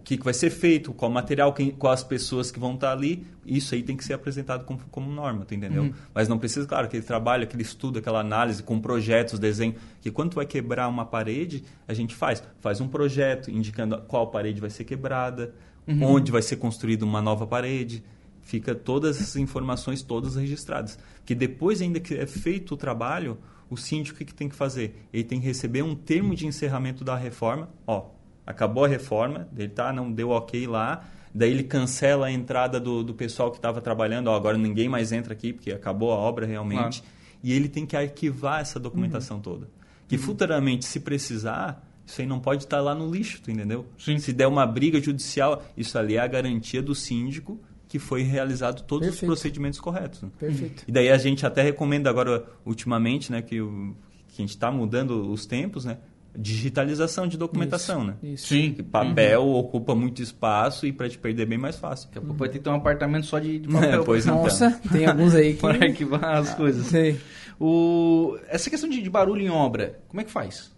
que, 0.04 0.18
que 0.18 0.24
vai 0.24 0.34
ser 0.34 0.50
feito, 0.50 0.92
qual 0.92 1.10
material, 1.10 1.52
quem, 1.54 1.70
quais 1.70 2.00
as 2.00 2.06
pessoas 2.06 2.50
que 2.50 2.60
vão 2.60 2.74
estar 2.74 2.92
ali, 2.92 3.26
isso 3.46 3.74
aí 3.74 3.82
tem 3.82 3.96
que 3.96 4.04
ser 4.04 4.12
apresentado 4.12 4.64
como, 4.64 4.78
como 4.90 5.10
norma, 5.10 5.46
tu 5.46 5.54
entendeu? 5.54 5.84
Mas 6.14 6.28
não 6.28 6.38
precisa, 6.38 6.66
claro, 6.66 6.86
aquele 6.86 7.02
trabalho, 7.02 7.44
aquele 7.44 7.62
estudo, 7.62 7.98
aquela 7.98 8.20
análise 8.20 8.62
com 8.62 8.78
projetos, 8.78 9.38
desenho, 9.38 9.74
que 10.02 10.10
quando 10.10 10.34
vai 10.34 10.44
quebrar 10.44 10.88
uma 10.88 11.06
parede, 11.06 11.64
a 11.88 11.94
gente 11.94 12.14
faz, 12.14 12.42
faz 12.60 12.82
um 12.82 12.86
projeto 12.86 13.50
indicando 13.50 13.98
qual 14.02 14.26
parede 14.26 14.60
vai 14.60 14.68
ser 14.68 14.84
quebrada, 14.84 15.54
onde 16.02 16.30
vai 16.30 16.42
ser 16.42 16.56
construída 16.56 17.04
uma 17.04 17.22
nova 17.22 17.46
parede, 17.46 18.04
fica 18.42 18.74
todas 18.74 19.16
essas 19.16 19.36
informações 19.36 20.02
todas 20.02 20.36
registradas. 20.36 20.98
Que 21.24 21.34
depois 21.34 21.80
ainda 21.80 21.98
que 21.98 22.14
é 22.14 22.26
feito 22.26 22.74
o 22.74 22.76
trabalho, 22.76 23.38
o 23.70 23.76
síndico 23.76 24.16
o 24.16 24.18
que, 24.18 24.26
que 24.26 24.34
tem 24.34 24.48
que 24.48 24.54
fazer? 24.54 25.06
Ele 25.12 25.24
tem 25.24 25.40
que 25.40 25.46
receber 25.46 25.82
um 25.82 25.94
termo 25.94 26.34
de 26.34 26.46
encerramento 26.46 27.02
da 27.02 27.16
reforma, 27.16 27.70
ó, 27.86 28.10
acabou 28.46 28.84
a 28.84 28.88
reforma, 28.88 29.48
ele 29.56 29.68
tá, 29.68 29.92
não 29.92 30.12
deu 30.12 30.30
ok 30.30 30.66
lá, 30.66 31.04
daí 31.34 31.50
ele 31.50 31.64
cancela 31.64 32.26
a 32.26 32.30
entrada 32.30 32.78
do, 32.78 33.02
do 33.02 33.14
pessoal 33.14 33.50
que 33.50 33.58
estava 33.58 33.80
trabalhando, 33.80 34.28
ó, 34.28 34.36
agora 34.36 34.56
ninguém 34.56 34.88
mais 34.88 35.12
entra 35.12 35.32
aqui 35.32 35.52
porque 35.52 35.72
acabou 35.72 36.12
a 36.12 36.16
obra 36.16 36.46
realmente, 36.46 37.02
e 37.42 37.52
ele 37.52 37.68
tem 37.68 37.84
que 37.84 37.96
arquivar 37.96 38.60
essa 38.60 38.80
documentação 38.80 39.40
toda. 39.40 39.68
Que 40.08 40.18
futuramente, 40.18 40.84
se 40.84 41.00
precisar, 41.00 41.82
isso 42.06 42.20
aí 42.20 42.26
não 42.26 42.38
pode 42.38 42.64
estar 42.64 42.80
lá 42.80 42.94
no 42.94 43.10
lixo, 43.10 43.40
tu 43.42 43.50
entendeu? 43.50 43.86
Sim. 43.98 44.18
Se 44.18 44.32
der 44.32 44.46
uma 44.46 44.66
briga 44.66 45.00
judicial, 45.00 45.64
isso 45.76 45.98
ali 45.98 46.16
é 46.16 46.20
a 46.20 46.26
garantia 46.26 46.82
do 46.82 46.94
síndico 46.94 47.58
que 47.88 47.98
foi 47.98 48.22
realizado 48.22 48.82
todos 48.82 49.06
Perfeito. 49.06 49.30
os 49.30 49.38
procedimentos 49.38 49.80
corretos. 49.80 50.24
Perfeito. 50.38 50.84
E 50.86 50.92
daí 50.92 51.10
a 51.10 51.16
gente 51.16 51.46
até 51.46 51.62
recomenda 51.62 52.10
agora, 52.10 52.44
ultimamente, 52.64 53.30
né, 53.30 53.40
que, 53.40 53.60
o, 53.60 53.94
que 54.28 54.42
a 54.42 54.42
gente 54.42 54.50
está 54.50 54.70
mudando 54.70 55.30
os 55.30 55.46
tempos, 55.46 55.84
né? 55.84 55.98
Digitalização 56.36 57.28
de 57.28 57.36
documentação, 57.38 58.02
né? 58.04 58.14
Isso. 58.22 58.48
Sim. 58.48 58.72
Que 58.72 58.82
papel 58.82 59.46
ocupa 59.46 59.94
muito 59.94 60.20
espaço 60.20 60.84
e 60.86 60.92
para 60.92 61.08
te 61.08 61.16
perder 61.16 61.44
é 61.44 61.46
bem 61.46 61.58
mais 61.58 61.76
fácil. 61.76 62.06
Daqui 62.08 62.18
a 62.18 62.20
pouco 62.22 62.36
vai 62.36 62.48
ter 62.48 62.58
que 62.58 62.64
ter 62.64 62.70
um 62.70 62.74
apartamento 62.74 63.26
só 63.26 63.38
de, 63.38 63.60
de 63.60 63.68
papel. 63.72 64.02
É, 64.02 64.04
pois 64.04 64.24
então. 64.26 64.42
Nossa, 64.42 64.80
tem 64.90 65.06
alguns 65.06 65.34
aí 65.34 65.54
que... 65.54 65.60
Para 65.62 65.84
arquivar 65.86 66.24
as 66.38 66.52
coisas. 66.54 66.86
Sei. 66.86 67.20
O... 67.60 68.36
Essa 68.48 68.68
questão 68.68 68.88
de, 68.90 69.00
de 69.00 69.08
barulho 69.08 69.42
em 69.42 69.50
obra, 69.50 70.00
como 70.08 70.20
é 70.20 70.24
que 70.24 70.30
faz? 70.30 70.72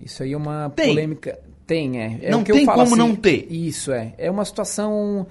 Isso 0.00 0.22
aí 0.22 0.32
é 0.32 0.36
uma 0.36 0.70
Tem. 0.70 0.88
polêmica. 0.88 1.38
Tem, 1.66 1.98
é. 2.00 2.18
é 2.22 2.30
Não 2.30 2.40
o 2.40 2.44
que 2.44 2.52
tem 2.52 2.60
eu 2.62 2.66
falo, 2.66 2.82
como 2.84 2.94
assim, 2.94 3.08
não 3.08 3.16
ter. 3.16 3.46
Isso, 3.50 3.92
é. 3.92 4.14
É 4.18 4.30
uma 4.30 4.44
situação... 4.44 5.26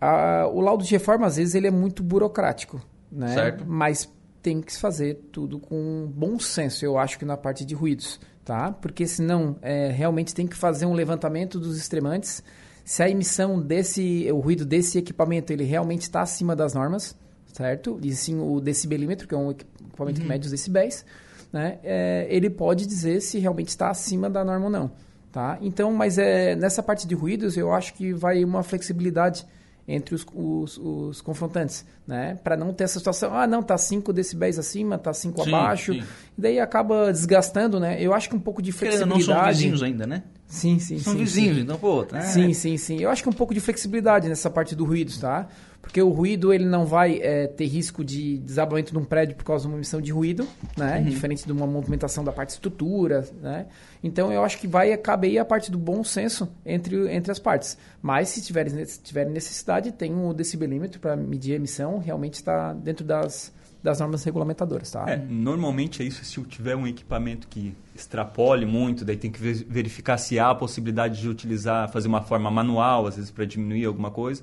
a- 0.00 0.48
o 0.52 0.60
laudo 0.60 0.84
de 0.84 0.90
reforma, 0.90 1.26
às 1.26 1.36
vezes, 1.36 1.54
ele 1.54 1.66
é 1.66 1.70
muito 1.70 2.02
burocrático, 2.02 2.80
né? 3.12 3.28
Certo. 3.34 3.64
Mas 3.66 4.10
tem 4.46 4.60
que 4.60 4.78
fazer 4.78 5.14
tudo 5.32 5.58
com 5.58 6.08
bom 6.14 6.38
senso, 6.38 6.84
eu 6.84 6.96
acho 6.96 7.18
que 7.18 7.24
na 7.24 7.36
parte 7.36 7.64
de 7.64 7.74
ruídos, 7.74 8.20
tá? 8.44 8.70
Porque 8.70 9.04
senão, 9.04 9.56
é, 9.60 9.88
realmente 9.90 10.32
tem 10.32 10.46
que 10.46 10.54
fazer 10.54 10.86
um 10.86 10.92
levantamento 10.92 11.58
dos 11.58 11.76
extremantes. 11.76 12.44
Se 12.84 13.02
a 13.02 13.10
emissão 13.10 13.60
desse, 13.60 14.30
o 14.30 14.38
ruído 14.38 14.64
desse 14.64 14.98
equipamento, 14.98 15.52
ele 15.52 15.64
realmente 15.64 16.02
está 16.02 16.20
acima 16.20 16.54
das 16.54 16.74
normas, 16.74 17.16
certo? 17.52 17.98
E 18.00 18.14
sim 18.14 18.38
o 18.38 18.60
decibelímetro, 18.60 19.26
que 19.26 19.34
é 19.34 19.36
um 19.36 19.50
equipamento 19.50 20.20
que 20.20 20.28
mede 20.28 20.44
os 20.44 20.52
decibéis, 20.52 21.04
né? 21.52 21.80
É, 21.82 22.28
ele 22.30 22.48
pode 22.48 22.86
dizer 22.86 23.22
se 23.22 23.40
realmente 23.40 23.70
está 23.70 23.90
acima 23.90 24.30
da 24.30 24.44
norma 24.44 24.66
ou 24.66 24.70
não, 24.70 24.92
tá? 25.32 25.58
Então, 25.60 25.92
mas 25.92 26.18
é, 26.18 26.54
nessa 26.54 26.84
parte 26.84 27.04
de 27.04 27.16
ruídos, 27.16 27.56
eu 27.56 27.72
acho 27.72 27.94
que 27.94 28.12
vai 28.12 28.44
uma 28.44 28.62
flexibilidade 28.62 29.44
entre 29.88 30.14
os, 30.14 30.26
os, 30.34 30.78
os 30.78 31.20
confrontantes, 31.20 31.84
né? 32.06 32.38
Para 32.42 32.56
não 32.56 32.72
ter 32.72 32.84
essa 32.84 32.98
situação, 32.98 33.34
ah, 33.34 33.46
não, 33.46 33.62
tá 33.62 33.78
5 33.78 34.12
decibéis 34.12 34.58
acima, 34.58 34.98
tá 34.98 35.12
5 35.12 35.44
Sim, 35.44 35.48
abaixo, 35.48 35.92
sim. 35.92 36.02
e 36.36 36.40
daí 36.40 36.58
acaba 36.58 37.12
desgastando, 37.12 37.78
né? 37.78 38.02
Eu 38.02 38.12
acho 38.12 38.28
que 38.28 38.34
um 38.34 38.40
pouco 38.40 38.60
de 38.60 38.72
Querendo 38.72 39.02
ou 39.02 39.06
não 39.06 39.16
flexibilidade... 39.16 39.44
são 39.44 39.54
vizinhos 39.54 39.82
ainda, 39.82 40.06
né? 40.06 40.22
Sim, 40.48 40.78
sim, 40.78 40.98
São 40.98 41.12
sim, 41.12 41.18
vizinhos, 41.18 41.56
sim. 41.56 41.62
então, 41.62 41.78
pô, 41.78 42.04
tá. 42.04 42.20
Sim, 42.20 42.52
sim, 42.52 42.76
sim. 42.76 43.00
Eu 43.00 43.10
acho 43.10 43.22
que 43.22 43.28
um 43.28 43.32
pouco 43.32 43.52
de 43.52 43.60
flexibilidade 43.60 44.28
nessa 44.28 44.48
parte 44.48 44.76
do 44.76 44.84
ruído, 44.84 45.12
tá? 45.18 45.48
Porque 45.82 46.00
o 46.02 46.08
ruído 46.10 46.52
ele 46.52 46.64
não 46.64 46.84
vai 46.84 47.20
é, 47.22 47.46
ter 47.46 47.66
risco 47.66 48.04
de 48.04 48.38
desabamento 48.38 48.92
de 48.92 48.98
um 48.98 49.04
prédio 49.04 49.36
por 49.36 49.44
causa 49.44 49.62
de 49.62 49.68
uma 49.68 49.76
emissão 49.76 50.00
de 50.00 50.12
ruído, 50.12 50.46
né? 50.76 51.00
Diferente 51.00 51.44
de 51.44 51.52
uma 51.52 51.66
movimentação 51.66 52.24
da 52.24 52.32
parte 52.32 52.50
estrutura, 52.50 53.24
né? 53.40 53.66
Então 54.02 54.32
eu 54.32 54.44
acho 54.44 54.58
que 54.58 54.66
vai 54.66 54.96
caber 54.96 55.30
aí 55.30 55.38
a 55.38 55.44
parte 55.44 55.70
do 55.70 55.78
bom 55.78 56.02
senso 56.02 56.48
entre, 56.64 57.12
entre 57.12 57.30
as 57.30 57.38
partes. 57.38 57.78
Mas 58.02 58.28
se 58.30 58.42
tiver, 58.42 58.68
se 58.86 59.00
tiver 59.00 59.26
necessidade, 59.26 59.92
tem 59.92 60.12
o 60.14 60.32
decibelímetro 60.32 61.00
para 61.00 61.16
medir 61.16 61.52
a 61.52 61.56
emissão, 61.56 61.98
realmente 61.98 62.34
está 62.34 62.72
dentro 62.72 63.04
das, 63.04 63.52
das 63.86 64.00
normas 64.00 64.24
regulamentadoras, 64.24 64.90
tá? 64.90 65.04
É, 65.08 65.16
normalmente 65.16 66.02
é 66.02 66.04
isso 66.04 66.24
se 66.24 66.42
tiver 66.42 66.74
um 66.74 66.88
equipamento 66.88 67.46
que 67.46 67.72
extrapole 67.94 68.66
muito, 68.66 69.04
daí 69.04 69.16
tem 69.16 69.30
que 69.30 69.40
ver- 69.40 69.64
verificar 69.68 70.18
se 70.18 70.40
há 70.40 70.50
a 70.50 70.54
possibilidade 70.56 71.20
de 71.20 71.28
utilizar, 71.28 71.88
fazer 71.92 72.08
uma 72.08 72.20
forma 72.20 72.50
manual, 72.50 73.06
às 73.06 73.14
vezes 73.14 73.30
para 73.30 73.44
diminuir 73.44 73.84
alguma 73.84 74.10
coisa. 74.10 74.42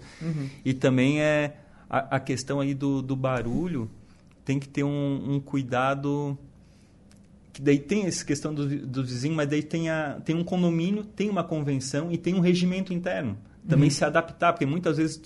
E 0.63 0.73
também 0.73 1.21
é 1.21 1.58
a, 1.89 2.15
a 2.15 2.19
questão 2.21 2.62
aí 2.62 2.73
do, 2.73 3.01
do 3.01 3.17
barulho, 3.17 3.91
tem 4.45 4.58
que 4.60 4.67
ter 4.69 4.86
um, 4.86 5.34
um 5.36 5.39
cuidado 5.41 6.38
que 7.51 7.62
daí 7.62 7.79
tem 7.79 8.06
essa 8.06 8.23
questão 8.23 8.53
do, 8.53 8.65
do 8.88 9.03
vizinho, 9.03 9.36
mas 9.36 9.49
daí 9.49 9.62
tem, 9.62 9.89
a, 9.89 10.21
tem 10.23 10.36
um 10.38 10.43
condomínio, 10.43 11.03
tem 11.03 11.29
uma 11.29 11.43
convenção 11.43 12.10
e 12.13 12.17
tem 12.17 12.34
um 12.34 12.39
regimento 12.39 12.93
interno. 12.93 13.38
Também 13.67 13.89
se 13.89 14.03
adaptar, 14.06 14.53
porque 14.53 14.65
muitas 14.65 14.97
vezes 14.97 15.21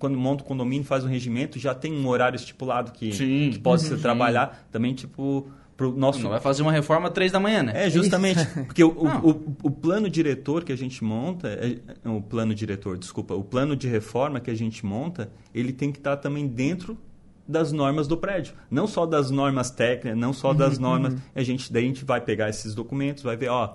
quando 0.00 0.18
monta 0.18 0.42
o 0.42 0.46
condomínio, 0.46 0.84
faz 0.84 1.04
um 1.04 1.08
regimento, 1.08 1.58
já 1.60 1.72
tem 1.74 1.92
um 1.92 2.08
horário 2.08 2.34
estipulado 2.34 2.90
que, 2.90 3.12
Sim. 3.12 3.50
que 3.52 3.58
pode 3.60 3.84
Uhum. 3.84 3.96
se 3.96 4.02
trabalhar. 4.02 4.66
Também, 4.72 4.92
tipo, 4.94 5.48
pro 5.76 5.96
nosso... 5.96 6.18
Não 6.20 6.30
vai 6.30 6.40
fazer 6.40 6.62
uma 6.62 6.72
reforma 6.72 7.06
às 7.08 7.14
três 7.14 7.30
da 7.30 7.38
manhã, 7.38 7.62
né? 7.62 7.86
É, 7.86 7.88
justamente. 7.90 8.44
Porque 8.66 8.82
o, 8.82 8.88
o, 8.88 9.30
o, 9.30 9.56
o 9.64 9.70
plano 9.70 10.10
diretor 10.10 10.64
que 10.64 10.72
a 10.72 10.76
gente 10.76 11.04
monta, 11.04 11.48
é- 11.48 11.78
o 12.08 12.20
plano 12.20 12.54
diretor, 12.54 12.98
desculpa, 12.98 13.34
o 13.34 13.44
plano 13.44 13.76
de 13.76 13.86
reforma 13.86 14.40
que 14.40 14.50
a 14.50 14.54
gente 14.56 14.84
monta, 14.84 15.30
ele 15.54 15.72
tem 15.72 15.92
que 15.92 15.98
estar 15.98 16.16
também 16.16 16.48
dentro 16.48 16.98
das 17.46 17.70
normas 17.70 18.08
do 18.08 18.16
prédio. 18.16 18.54
Não 18.70 18.86
só 18.86 19.04
das 19.04 19.30
normas 19.30 19.70
técnicas, 19.70 20.18
não 20.18 20.32
só 20.32 20.54
das 20.54 20.78
normas. 20.78 21.14
A 21.34 21.42
gente, 21.42 21.72
daí 21.72 21.84
a 21.84 21.86
gente 21.88 22.04
vai 22.06 22.20
pegar 22.20 22.48
esses 22.48 22.74
documentos, 22.74 23.22
vai 23.22 23.36
ver, 23.36 23.48
ó, 23.50 23.74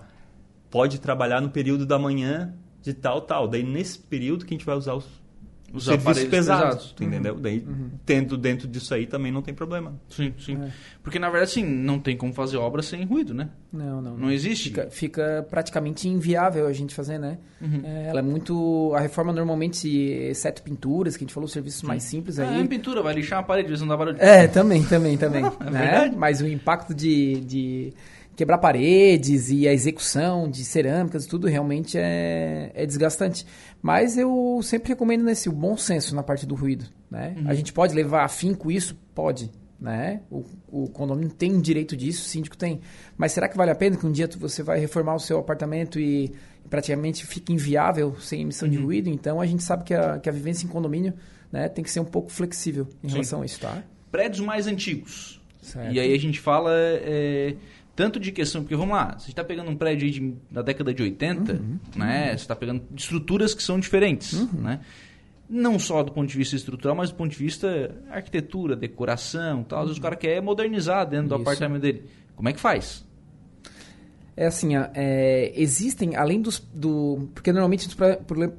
pode 0.72 1.00
trabalhar 1.00 1.40
no 1.42 1.50
período 1.50 1.86
da 1.86 2.00
manhã 2.00 2.54
de 2.82 2.94
tal, 2.94 3.22
tal. 3.22 3.48
Daí, 3.48 3.64
nesse 3.64 4.00
período 4.00 4.46
que 4.46 4.54
a 4.54 4.58
gente 4.58 4.66
vai 4.66 4.76
usar 4.76 4.94
os 4.96 5.06
os 5.76 5.86
serviços 5.86 6.24
pesados, 6.26 6.86
pesados. 6.86 6.96
entendeu? 7.00 7.36
Uhum. 7.36 7.42
Daí, 7.42 7.60
uhum. 7.60 7.90
tendo 8.06 8.38
dentro 8.38 8.68
disso 8.68 8.94
aí 8.94 9.06
também 9.06 9.32
não 9.32 9.42
tem 9.42 9.54
problema. 9.54 9.94
Sim, 10.10 10.34
sim. 10.40 10.56
É. 10.56 10.72
Porque, 11.04 11.20
na 11.20 11.30
verdade, 11.30 11.52
assim, 11.52 11.64
não 11.64 12.00
tem 12.00 12.16
como 12.16 12.34
fazer 12.34 12.58
obra 12.58 12.82
sem 12.82 13.06
ruído, 13.06 13.34
né? 13.34 13.50
Não, 13.72 14.02
não. 14.02 14.12
Não, 14.12 14.18
não. 14.18 14.32
existe. 14.32 14.70
Fica, 14.70 14.90
fica, 14.90 15.48
praticamente 15.50 16.08
inviável 16.08 16.66
a 16.68 16.74
gente 16.74 16.96
fazer, 16.96 17.20
né? 17.20 17.38
Uhum. 17.62 17.82
É, 17.84 18.08
ela 18.08 18.20
é 18.20 18.24
muito... 18.24 18.94
A 18.96 19.00
reforma, 19.00 19.34
normalmente, 19.34 19.90
exceto 19.90 20.64
pinturas, 20.64 21.18
que 21.18 21.24
a 21.24 21.26
gente 21.26 21.34
falou, 21.34 21.48
serviços 21.48 21.82
sim. 21.82 21.88
mais 21.88 22.04
simples 22.04 22.40
aí... 22.40 22.58
É, 22.58 22.62
é 22.62 22.68
pintura, 22.68 23.02
vai 23.02 23.14
lixar 23.14 23.40
a 23.40 23.44
parede, 23.44 23.78
não 23.80 23.88
dá 23.88 23.98
barulho. 23.98 24.18
É, 24.20 24.48
também, 24.48 24.84
também, 24.84 25.18
também. 25.18 25.44
é 25.60 25.70
né? 25.70 25.82
verdade. 25.82 26.16
Mas 26.16 26.42
o 26.42 26.48
impacto 26.48 26.94
de... 26.94 27.42
de 27.42 27.94
quebrar 28.36 28.58
paredes 28.58 29.50
e 29.50 29.68
a 29.68 29.74
execução 29.74 30.50
de 30.50 30.64
cerâmicas, 30.66 31.26
tudo 31.26 31.48
realmente 31.48 31.98
é, 31.98 32.72
é 32.74 32.86
desgastante. 32.86 33.46
Mas 33.82 34.18
eu 34.18 34.60
sempre 34.62 34.90
recomendo 34.90 35.24
nesse 35.24 35.48
o 35.48 35.52
bom 35.52 35.78
senso 35.78 36.14
na 36.14 36.22
parte 36.22 36.46
do 36.46 36.54
ruído. 36.54 36.86
Né? 37.10 37.36
Uhum. 37.38 37.50
A 37.50 37.54
gente 37.54 37.72
pode 37.72 37.96
levar 37.96 38.26
a 38.26 38.28
fim 38.28 38.54
com 38.54 38.70
isso? 38.70 39.00
Pode. 39.14 39.50
Né? 39.80 40.22
O, 40.30 40.44
o 40.70 40.90
condomínio 40.90 41.34
tem 41.34 41.60
direito 41.62 41.96
disso, 41.96 42.24
o 42.24 42.26
síndico 42.26 42.58
tem. 42.58 42.82
Mas 43.18 43.32
será 43.32 43.48
que 43.48 43.56
vale 43.56 43.72
a 43.72 43.76
pena 43.76 43.96
que 43.96 44.06
um 44.06 44.12
dia 44.12 44.30
você 44.38 44.62
vai 44.62 44.80
reformar 44.80 45.16
o 45.16 45.20
seu 45.20 45.40
apartamento 45.40 46.00
e 46.00 46.34
praticamente 46.70 47.26
fica 47.26 47.54
inviável 47.54 48.16
sem 48.20 48.42
emissão 48.42 48.68
uhum. 48.68 48.74
de 48.74 48.82
ruído? 48.82 49.10
Então 49.10 49.40
a 49.40 49.46
gente 49.46 49.64
sabe 49.64 49.86
que 49.86 49.94
a, 49.94 50.20
que 50.20 50.28
a 50.28 50.32
vivência 50.32 50.66
em 50.66 50.70
condomínio 50.70 51.14
né, 51.52 51.70
tem 51.70 51.84
que 51.84 51.92
ser 51.92 52.00
um 52.00 52.06
pouco 52.06 52.32
flexível 52.32 52.88
em 53.04 53.08
Sim. 53.08 53.14
relação 53.14 53.42
a 53.44 53.46
isso. 53.46 53.60
Tá? 53.62 53.84
Prédios 54.12 54.46
mais 54.46 54.68
antigos. 54.68 55.42
Certo. 55.62 55.94
E 55.94 56.00
aí 56.00 56.14
a 56.14 56.20
gente 56.20 56.40
fala. 56.40 56.72
É 56.74 57.56
tanto 57.96 58.20
de 58.20 58.32
questão, 58.32 58.62
porque 58.62 58.76
vamos 58.76 58.94
lá, 58.94 59.18
você 59.18 59.30
está 59.30 59.44
pegando 59.44 59.72
um 59.72 59.76
prédio 59.76 60.12
de, 60.12 60.36
da 60.52 60.62
década 60.62 60.94
de 60.94 61.02
80, 61.02 61.54
uhum, 61.54 61.80
né? 61.96 62.24
Uhum. 62.24 62.30
Você 62.30 62.34
está 62.36 62.56
pegando 62.56 62.84
estruturas 62.96 63.54
que 63.54 63.64
são 63.64 63.80
diferentes, 63.80 64.34
uhum. 64.34 64.62
né? 64.62 64.82
Não 65.50 65.80
só 65.80 66.04
do 66.04 66.12
ponto 66.12 66.28
de 66.28 66.38
vista 66.38 66.56
estrutural, 66.56 66.96
mas 66.96 67.12
do 67.12 67.16
ponto 67.16 67.32
de 67.32 67.38
vista 67.38 67.96
arquitetura, 68.10 68.76
decoração, 68.76 69.64
tal. 69.64 69.80
Às 69.80 69.86
vezes 69.86 70.00
o 70.00 70.02
cara 70.02 70.16
quer 70.16 70.42
modernizar 70.42 71.08
dentro 71.08 71.28
Isso. 71.28 71.36
do 71.38 71.42
apartamento 71.42 71.82
dele. 71.84 72.04
Como 72.36 72.50
é 72.50 72.54
que 72.54 72.60
faz? 72.60 73.06
É 74.36 74.48
assim, 74.48 74.72
é, 74.76 75.54
existem, 75.56 76.16
além 76.16 76.42
dos... 76.42 76.60
Do, 76.74 77.30
porque 77.34 77.54
normalmente 77.54 77.86
nos 77.86 77.96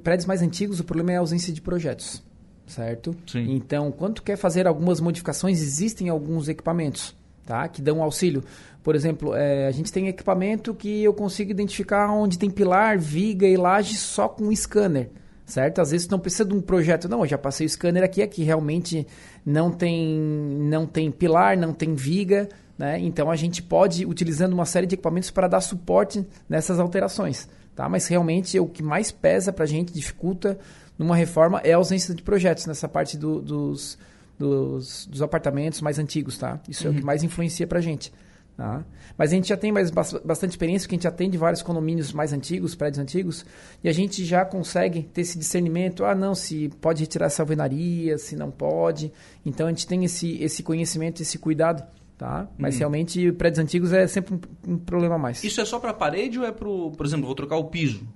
prédios 0.02 0.26
mais 0.26 0.40
antigos 0.40 0.80
o 0.80 0.84
problema 0.84 1.12
é 1.12 1.16
a 1.16 1.20
ausência 1.20 1.52
de 1.52 1.60
projetos, 1.60 2.22
certo? 2.66 3.14
Sim. 3.26 3.50
Então, 3.50 3.90
quando 3.90 4.14
tu 4.14 4.22
quer 4.22 4.36
fazer 4.36 4.66
algumas 4.66 5.00
modificações, 5.00 5.60
existem 5.60 6.08
alguns 6.08 6.48
equipamentos 6.48 7.14
tá? 7.46 7.66
que 7.68 7.80
dão 7.80 8.02
auxílio. 8.02 8.42
Por 8.82 8.94
exemplo, 8.94 9.34
é, 9.34 9.66
a 9.66 9.70
gente 9.70 9.92
tem 9.92 10.08
equipamento 10.08 10.74
que 10.74 11.02
eu 11.02 11.14
consigo 11.14 11.50
identificar 11.50 12.12
onde 12.12 12.38
tem 12.38 12.50
pilar, 12.50 12.98
viga 12.98 13.46
e 13.46 13.56
laje 13.56 13.94
só 13.94 14.28
com 14.28 14.44
um 14.44 14.54
scanner, 14.54 15.10
certo? 15.44 15.80
Às 15.80 15.92
vezes 15.92 16.08
não 16.08 16.18
precisa 16.18 16.44
de 16.44 16.54
um 16.54 16.60
projeto, 16.60 17.08
não, 17.08 17.20
eu 17.20 17.26
já 17.26 17.38
passei 17.38 17.66
o 17.66 17.68
scanner 17.70 18.04
aqui, 18.04 18.22
aqui 18.22 18.44
realmente 18.44 19.06
não 19.44 19.70
tem, 19.70 20.20
não 20.60 20.86
tem 20.86 21.10
pilar, 21.10 21.56
não 21.56 21.72
tem 21.72 21.94
viga, 21.94 22.48
né? 22.78 22.98
Então 23.00 23.30
a 23.30 23.36
gente 23.36 23.62
pode, 23.62 24.04
utilizando 24.04 24.52
uma 24.52 24.66
série 24.66 24.86
de 24.86 24.94
equipamentos 24.94 25.30
para 25.30 25.48
dar 25.48 25.60
suporte 25.60 26.24
nessas 26.48 26.78
alterações, 26.78 27.48
tá? 27.74 27.88
Mas 27.88 28.06
realmente 28.06 28.58
o 28.60 28.66
que 28.66 28.82
mais 28.82 29.10
pesa 29.10 29.52
para 29.52 29.64
a 29.64 29.68
gente, 29.68 29.92
dificulta 29.92 30.58
numa 30.96 31.16
reforma, 31.16 31.60
é 31.64 31.72
a 31.72 31.76
ausência 31.76 32.14
de 32.14 32.22
projetos 32.22 32.66
nessa 32.66 32.88
parte 32.88 33.16
do, 33.16 33.40
dos, 33.40 33.98
dos, 34.38 35.06
dos, 35.06 35.22
apartamentos 35.22 35.80
mais 35.80 35.98
antigos, 35.98 36.36
tá? 36.38 36.60
Isso 36.68 36.84
uhum. 36.84 36.88
é 36.88 36.90
o 36.90 36.94
que 36.94 37.00
uhum. 37.00 37.06
mais 37.06 37.22
influencia 37.22 37.66
para 37.66 37.78
a 37.78 37.82
gente. 37.82 38.12
Tá? 38.56 38.82
Mas 39.18 39.32
a 39.32 39.34
gente 39.34 39.48
já 39.48 39.56
tem 39.56 39.70
mais, 39.70 39.90
bastante 39.90 40.52
experiência, 40.52 40.86
porque 40.86 40.94
a 40.94 40.98
gente 40.98 41.08
atende 41.08 41.36
vários 41.36 41.60
condomínios 41.60 42.10
mais 42.12 42.32
antigos, 42.32 42.74
prédios 42.74 42.98
antigos, 42.98 43.44
e 43.84 43.88
a 43.88 43.92
gente 43.92 44.24
já 44.24 44.46
consegue 44.46 45.02
ter 45.02 45.20
esse 45.20 45.38
discernimento, 45.38 46.06
ah, 46.06 46.14
não, 46.14 46.34
se 46.34 46.70
pode 46.80 47.02
retirar 47.02 47.26
essa 47.26 47.42
alvenaria, 47.42 48.16
se 48.16 48.34
não 48.34 48.50
pode. 48.50 49.12
Então 49.44 49.66
a 49.66 49.70
gente 49.70 49.86
tem 49.86 50.04
esse, 50.04 50.42
esse 50.42 50.62
conhecimento, 50.62 51.20
esse 51.20 51.38
cuidado. 51.38 51.84
Tá? 52.16 52.48
Mas 52.56 52.76
uhum. 52.76 52.78
realmente 52.78 53.32
prédios 53.32 53.58
antigos 53.58 53.92
é 53.92 54.06
sempre 54.06 54.34
um, 54.34 54.72
um 54.72 54.78
problema 54.78 55.16
a 55.16 55.18
mais. 55.18 55.44
Isso 55.44 55.60
é 55.60 55.66
só 55.66 55.78
para 55.78 55.92
parede 55.92 56.38
ou 56.38 56.46
é 56.46 56.50
para, 56.50 56.66
por 56.66 57.04
exemplo, 57.04 57.26
vou 57.26 57.34
trocar 57.34 57.56
o 57.56 57.64
piso? 57.64 58.08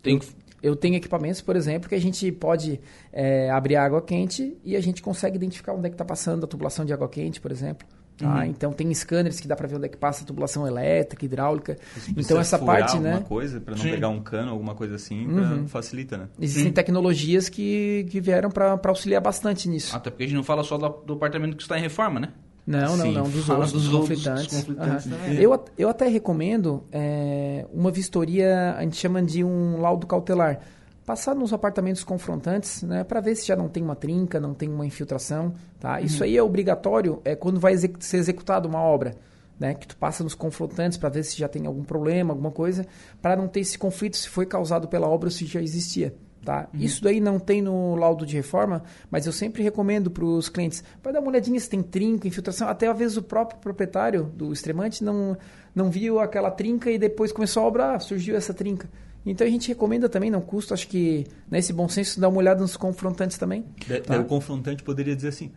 Tem 0.00 0.14
eu, 0.14 0.20
eu 0.62 0.76
tenho 0.76 0.94
equipamentos, 0.94 1.40
por 1.40 1.56
exemplo, 1.56 1.88
que 1.88 1.94
a 1.94 2.00
gente 2.00 2.30
pode 2.30 2.80
é, 3.12 3.50
abrir 3.50 3.76
água 3.76 4.00
quente 4.00 4.56
e 4.64 4.76
a 4.76 4.80
gente 4.80 5.02
consegue 5.02 5.36
identificar 5.36 5.72
onde 5.72 5.86
é 5.86 5.90
que 5.90 5.94
está 5.94 6.04
passando 6.04 6.44
a 6.44 6.46
tubulação 6.46 6.84
de 6.84 6.92
água 6.92 7.08
quente, 7.08 7.40
por 7.40 7.50
exemplo. 7.50 7.86
Tá? 8.16 8.36
Uhum. 8.36 8.44
Então 8.44 8.72
tem 8.72 8.92
scanners 8.94 9.40
que 9.40 9.48
dá 9.48 9.56
para 9.56 9.66
ver 9.66 9.76
onde 9.76 9.86
é 9.86 9.88
que 9.88 9.96
passa 9.96 10.22
a 10.22 10.26
tubulação 10.26 10.66
elétrica, 10.66 11.24
hidráulica. 11.24 11.76
então 12.16 12.38
essa 12.38 12.58
parte, 12.58 12.92
alguma 12.96 13.14
né? 13.14 13.24
coisa 13.26 13.60
para 13.60 13.74
não 13.74 13.82
Sim. 13.82 13.90
pegar 13.90 14.08
um 14.08 14.20
cano, 14.22 14.50
alguma 14.50 14.74
coisa 14.74 14.94
assim, 14.94 15.26
uhum. 15.26 15.66
facilita, 15.66 16.16
né? 16.16 16.28
Existem 16.38 16.66
Sim. 16.66 16.72
tecnologias 16.72 17.48
que, 17.48 18.06
que 18.10 18.20
vieram 18.20 18.50
para 18.50 18.78
auxiliar 18.84 19.20
bastante 19.20 19.68
nisso. 19.68 19.96
Até 19.96 20.10
porque 20.10 20.24
a 20.24 20.26
gente 20.26 20.36
não 20.36 20.44
fala 20.44 20.62
só 20.62 20.78
do, 20.78 20.88
do 21.04 21.14
apartamento 21.14 21.56
que 21.56 21.62
está 21.62 21.78
em 21.78 21.82
reforma, 21.82 22.20
né? 22.20 22.28
Não, 22.66 22.96
não, 22.96 23.06
Sim, 23.06 23.12
não, 23.12 23.28
dos 23.28 23.48
outros, 23.48 23.72
dos, 23.72 23.82
dos 23.88 24.00
conflitantes. 24.00 24.46
Dos 24.46 24.56
conflitantes 24.60 25.06
uhum. 25.06 25.32
eu, 25.32 25.64
eu 25.76 25.88
até 25.88 26.06
recomendo 26.06 26.84
é, 26.92 27.66
uma 27.72 27.90
vistoria, 27.90 28.74
a 28.76 28.82
gente 28.82 28.96
chama 28.96 29.20
de 29.20 29.42
um 29.42 29.80
laudo 29.80 30.06
cautelar 30.06 30.60
passar 31.04 31.34
nos 31.34 31.52
apartamentos 31.52 32.04
confrontantes, 32.04 32.82
né, 32.82 33.04
para 33.04 33.20
ver 33.20 33.34
se 33.34 33.46
já 33.46 33.56
não 33.56 33.68
tem 33.68 33.82
uma 33.82 33.96
trinca, 33.96 34.38
não 34.38 34.54
tem 34.54 34.68
uma 34.68 34.86
infiltração, 34.86 35.52
tá? 35.80 35.98
Uhum. 35.98 36.04
Isso 36.04 36.22
aí 36.22 36.36
é 36.36 36.42
obrigatório 36.42 37.20
é 37.24 37.34
quando 37.34 37.58
vai 37.58 37.72
exec 37.72 37.96
ser 38.04 38.18
executada 38.18 38.68
uma 38.68 38.80
obra, 38.80 39.16
né, 39.58 39.74
que 39.74 39.86
tu 39.86 39.96
passa 39.96 40.22
nos 40.22 40.34
confrontantes 40.34 40.96
para 40.96 41.08
ver 41.08 41.24
se 41.24 41.36
já 41.36 41.48
tem 41.48 41.66
algum 41.66 41.82
problema, 41.82 42.32
alguma 42.32 42.50
coisa, 42.50 42.86
para 43.20 43.36
não 43.36 43.48
ter 43.48 43.60
esse 43.60 43.76
conflito 43.76 44.16
se 44.16 44.28
foi 44.28 44.46
causado 44.46 44.88
pela 44.88 45.08
obra 45.08 45.26
ou 45.26 45.30
se 45.30 45.44
já 45.44 45.60
existia. 45.60 46.14
Tá? 46.44 46.68
Uhum. 46.74 46.80
Isso 46.80 47.02
daí 47.02 47.20
não 47.20 47.38
tem 47.38 47.62
no 47.62 47.94
laudo 47.94 48.26
de 48.26 48.34
reforma, 48.34 48.82
mas 49.10 49.26
eu 49.26 49.32
sempre 49.32 49.62
recomendo 49.62 50.10
para 50.10 50.24
os 50.24 50.48
clientes, 50.48 50.82
vai 51.02 51.12
dar 51.12 51.20
uma 51.20 51.28
olhadinha 51.28 51.58
se 51.60 51.70
tem 51.70 51.82
trinca, 51.82 52.26
infiltração, 52.26 52.68
até 52.68 52.88
às 52.88 52.98
vezes 52.98 53.16
o 53.16 53.22
próprio 53.22 53.60
proprietário 53.60 54.24
do 54.24 54.52
extremante 54.52 55.04
não, 55.04 55.36
não 55.72 55.88
viu 55.88 56.18
aquela 56.18 56.50
trinca 56.50 56.90
e 56.90 56.98
depois 56.98 57.30
começou 57.30 57.62
a 57.62 57.66
obrar, 57.66 58.00
surgiu 58.00 58.34
essa 58.34 58.52
trinca. 58.52 58.88
Então 59.24 59.46
a 59.46 59.50
gente 59.50 59.68
recomenda 59.68 60.08
também, 60.08 60.30
não 60.30 60.40
custa, 60.40 60.74
acho 60.74 60.88
que 60.88 61.24
nesse 61.48 61.72
bom 61.72 61.88
senso, 61.88 62.20
dar 62.20 62.28
uma 62.28 62.38
olhada 62.38 62.60
nos 62.60 62.76
confrontantes 62.76 63.38
também. 63.38 63.64
tá? 64.00 64.18
O 64.18 64.24
confrontante 64.24 64.82
poderia 64.82 65.14
dizer 65.14 65.28
assim, 65.28 65.52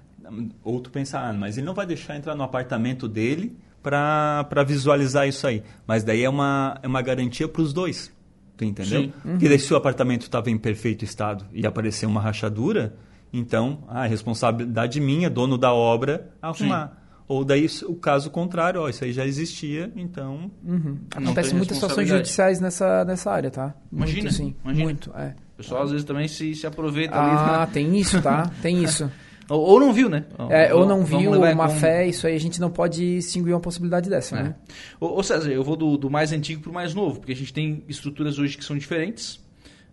ou 0.63 0.79
tu 0.79 0.91
pensar, 0.91 1.27
ah, 1.27 1.33
mas 1.33 1.57
ele 1.57 1.65
não 1.65 1.73
vai 1.73 1.87
deixar 1.87 2.15
entrar 2.15 2.35
no 2.35 2.43
apartamento 2.43 3.07
dele 3.07 3.57
para 3.81 4.63
visualizar 4.65 5.27
isso 5.27 5.45
aí. 5.45 5.63
Mas 5.85 6.03
daí 6.03 6.23
é 6.23 6.29
uma, 6.29 6.79
é 6.81 6.87
uma 6.87 7.01
garantia 7.01 7.47
para 7.47 7.61
os 7.61 7.73
dois. 7.73 8.11
Tu 8.57 8.65
entendeu? 8.65 9.01
Sim. 9.01 9.13
Uhum. 9.23 9.31
Porque 9.31 9.49
daí, 9.49 9.59
se 9.59 9.73
o 9.73 9.77
apartamento 9.77 10.21
estava 10.21 10.49
em 10.49 10.57
perfeito 10.57 11.03
estado 11.03 11.45
e 11.53 11.65
aparecer 11.65 12.05
uma 12.05 12.21
rachadura, 12.21 12.95
então 13.33 13.83
a 13.87 14.01
ah, 14.01 14.05
responsabilidade 14.05 14.99
minha, 14.99 15.29
dono 15.29 15.57
da 15.57 15.73
obra, 15.73 16.31
arrumar. 16.41 16.87
Sim. 16.87 17.05
Ou 17.27 17.43
daí 17.43 17.67
o 17.87 17.95
caso 17.95 18.29
contrário, 18.29 18.81
ó, 18.81 18.87
isso 18.87 19.03
aí 19.03 19.11
já 19.11 19.25
existia, 19.25 19.91
então. 19.95 20.51
Uhum. 20.63 20.99
Acontece 21.15 21.55
muitas 21.55 21.77
situações 21.77 22.07
judiciais 22.07 22.59
nessa, 22.59 23.03
nessa 23.03 23.31
área, 23.31 23.49
tá? 23.49 23.73
Imagina, 23.91 24.21
muito, 24.21 24.33
sim. 24.33 24.55
Imagina. 24.63 24.83
Muito, 24.83 25.11
é. 25.15 25.35
O 25.55 25.57
pessoal 25.57 25.83
às 25.83 25.91
vezes 25.91 26.05
também 26.05 26.27
se, 26.27 26.53
se 26.53 26.67
aproveita 26.67 27.15
ah, 27.15 27.23
ali. 27.23 27.63
Ah, 27.63 27.67
tem 27.71 27.97
isso, 27.97 28.21
tá? 28.21 28.51
Tem 28.61 28.83
isso. 28.83 29.09
Ou, 29.49 29.61
ou, 29.61 29.79
não 29.79 29.93
viu, 29.93 30.09
né? 30.09 30.25
É, 30.49 30.73
ou 30.73 30.85
não 30.85 31.03
viu, 31.03 31.31
uma 31.31 31.67
como... 31.67 31.79
fé, 31.79 32.07
isso 32.07 32.25
aí 32.25 32.35
a 32.35 32.39
gente 32.39 32.59
não 32.59 32.69
pode 32.69 33.17
extinguir 33.17 33.53
uma 33.53 33.59
possibilidade 33.59 34.09
dessa, 34.09 34.37
é. 34.37 34.43
né? 34.43 34.55
Ô, 34.99 35.19
ô 35.19 35.23
César, 35.23 35.51
eu 35.51 35.63
vou 35.63 35.75
do, 35.75 35.97
do 35.97 36.09
mais 36.09 36.31
antigo 36.31 36.61
para 36.61 36.71
o 36.71 36.73
mais 36.73 36.93
novo, 36.93 37.19
porque 37.19 37.31
a 37.31 37.35
gente 37.35 37.53
tem 37.53 37.83
estruturas 37.87 38.39
hoje 38.39 38.57
que 38.57 38.65
são 38.65 38.77
diferentes. 38.77 39.43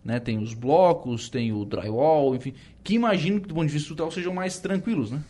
Né? 0.03 0.19
Tem 0.19 0.37
os 0.37 0.53
blocos, 0.53 1.29
tem 1.29 1.53
o 1.53 1.63
drywall, 1.63 2.35
enfim, 2.35 2.53
que 2.83 2.93
imagino 2.93 3.39
que 3.39 3.47
do 3.47 3.53
ponto 3.53 3.67
de 3.67 3.71
vista 3.71 3.85
estrutural 3.85 4.11
sejam 4.11 4.33
mais 4.33 4.59
tranquilos, 4.59 5.11
né? 5.11 5.21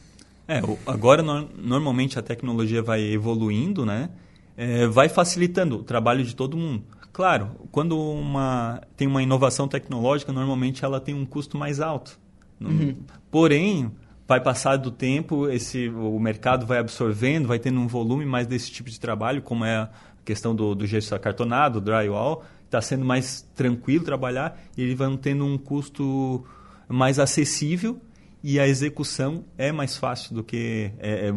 É, 0.48 0.62
agora 0.88 1.22
no, 1.22 1.48
normalmente 1.56 2.18
a 2.18 2.22
tecnologia 2.22 2.82
vai 2.82 3.02
evoluindo, 3.02 3.86
né? 3.86 4.10
É, 4.58 4.88
vai 4.88 5.10
facilitando 5.10 5.78
o 5.78 5.84
trabalho 5.84 6.24
de 6.24 6.36
todo 6.36 6.58
mundo. 6.58 6.84
Claro, 7.12 7.52
quando 7.72 7.98
uma, 8.00 8.82
tem 8.98 9.08
uma 9.08 9.22
inovação 9.22 9.68
tecnológica, 9.68 10.34
normalmente 10.34 10.84
ela 10.84 11.00
tem 11.00 11.14
um 11.14 11.26
custo 11.26 11.58
mais 11.58 11.80
alto. 11.80 12.20
Uhum. 12.60 12.96
Porém, 13.30 13.92
vai 14.28 14.42
passar 14.42 14.78
do 14.78 14.92
tempo, 14.92 15.50
esse, 15.50 15.90
o 15.90 16.20
mercado 16.20 16.66
vai 16.66 16.80
absorvendo, 16.80 17.48
vai 17.48 17.60
tendo 17.60 17.80
um 17.80 17.88
volume 17.88 18.26
mais 18.26 18.48
desse 18.48 18.72
tipo 18.72 18.90
de 18.90 19.00
trabalho, 19.00 19.42
como 19.42 19.66
é 19.66 19.76
a 19.76 19.90
questão 20.24 20.56
do, 20.56 20.74
do 20.74 20.86
gesso 20.88 21.14
acartonado, 21.14 21.82
drywall, 21.82 22.44
está 22.66 22.82
sendo 22.82 23.06
mais 23.06 23.42
tranquilo 23.56 24.04
trabalhar 24.04 24.60
e 24.78 24.82
eles 24.82 24.98
vão 24.98 25.18
tendo 25.18 25.46
um 25.46 25.58
custo 25.58 26.46
mais 26.88 27.20
acessível 27.20 28.02
e 28.44 28.60
a 28.60 28.68
execução 28.68 29.46
é 29.58 29.72
mais 29.72 29.98
fácil 29.98 30.36
do 30.36 30.44
que 30.44 30.92
é, 31.00 31.28
é, 31.28 31.32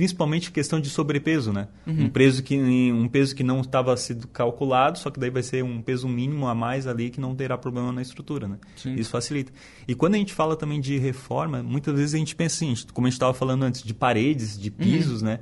principalmente 0.00 0.50
questão 0.50 0.80
de 0.80 0.88
sobrepeso, 0.88 1.52
né? 1.52 1.68
Uhum. 1.86 2.04
Um 2.04 2.08
peso 2.08 2.42
que 2.42 2.56
um 2.56 3.06
peso 3.06 3.36
que 3.36 3.42
não 3.42 3.60
estava 3.60 3.94
sendo 3.98 4.26
calculado, 4.28 4.98
só 4.98 5.10
que 5.10 5.20
daí 5.20 5.28
vai 5.28 5.42
ser 5.42 5.62
um 5.62 5.82
peso 5.82 6.08
mínimo 6.08 6.48
a 6.48 6.54
mais 6.54 6.86
ali 6.86 7.10
que 7.10 7.20
não 7.20 7.36
terá 7.36 7.58
problema 7.58 7.92
na 7.92 8.00
estrutura, 8.00 8.48
né? 8.48 8.56
Sim. 8.76 8.94
Isso 8.94 9.10
facilita. 9.10 9.52
E 9.86 9.94
quando 9.94 10.14
a 10.14 10.16
gente 10.16 10.32
fala 10.32 10.56
também 10.56 10.80
de 10.80 10.96
reforma, 10.96 11.62
muitas 11.62 11.94
vezes 11.94 12.14
a 12.14 12.16
gente 12.16 12.34
pensa 12.34 12.64
assim, 12.64 12.74
como 12.94 13.06
a 13.06 13.10
gente 13.10 13.16
estava 13.16 13.34
falando 13.34 13.62
antes, 13.62 13.82
de 13.82 13.92
paredes, 13.92 14.58
de 14.58 14.70
pisos, 14.70 15.20
uhum. 15.20 15.28
né? 15.28 15.40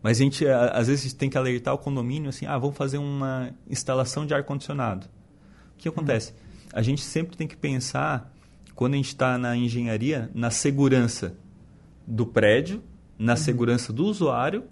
Mas 0.00 0.20
a 0.20 0.22
gente, 0.22 0.46
às 0.46 0.86
vezes, 0.86 1.12
tem 1.12 1.28
que 1.28 1.36
alertar 1.36 1.74
o 1.74 1.78
condomínio 1.78 2.28
assim, 2.28 2.46
ah, 2.46 2.56
vamos 2.56 2.76
fazer 2.76 2.98
uma 2.98 3.50
instalação 3.68 4.24
de 4.24 4.32
ar-condicionado. 4.34 5.08
O 5.74 5.78
que 5.78 5.88
acontece? 5.88 6.32
A 6.72 6.80
gente 6.80 7.02
sempre 7.02 7.36
tem 7.36 7.48
que 7.48 7.56
pensar, 7.56 8.32
quando 8.72 8.94
a 8.94 8.98
gente 8.98 9.08
está 9.08 9.36
na 9.36 9.56
engenharia, 9.56 10.30
na 10.32 10.52
segurança 10.52 11.36
do 12.06 12.24
prédio, 12.24 12.84
na 13.18 13.32
uhum. 13.32 13.36
segurança 13.36 13.92
do 13.92 14.04
usuário 14.04 14.64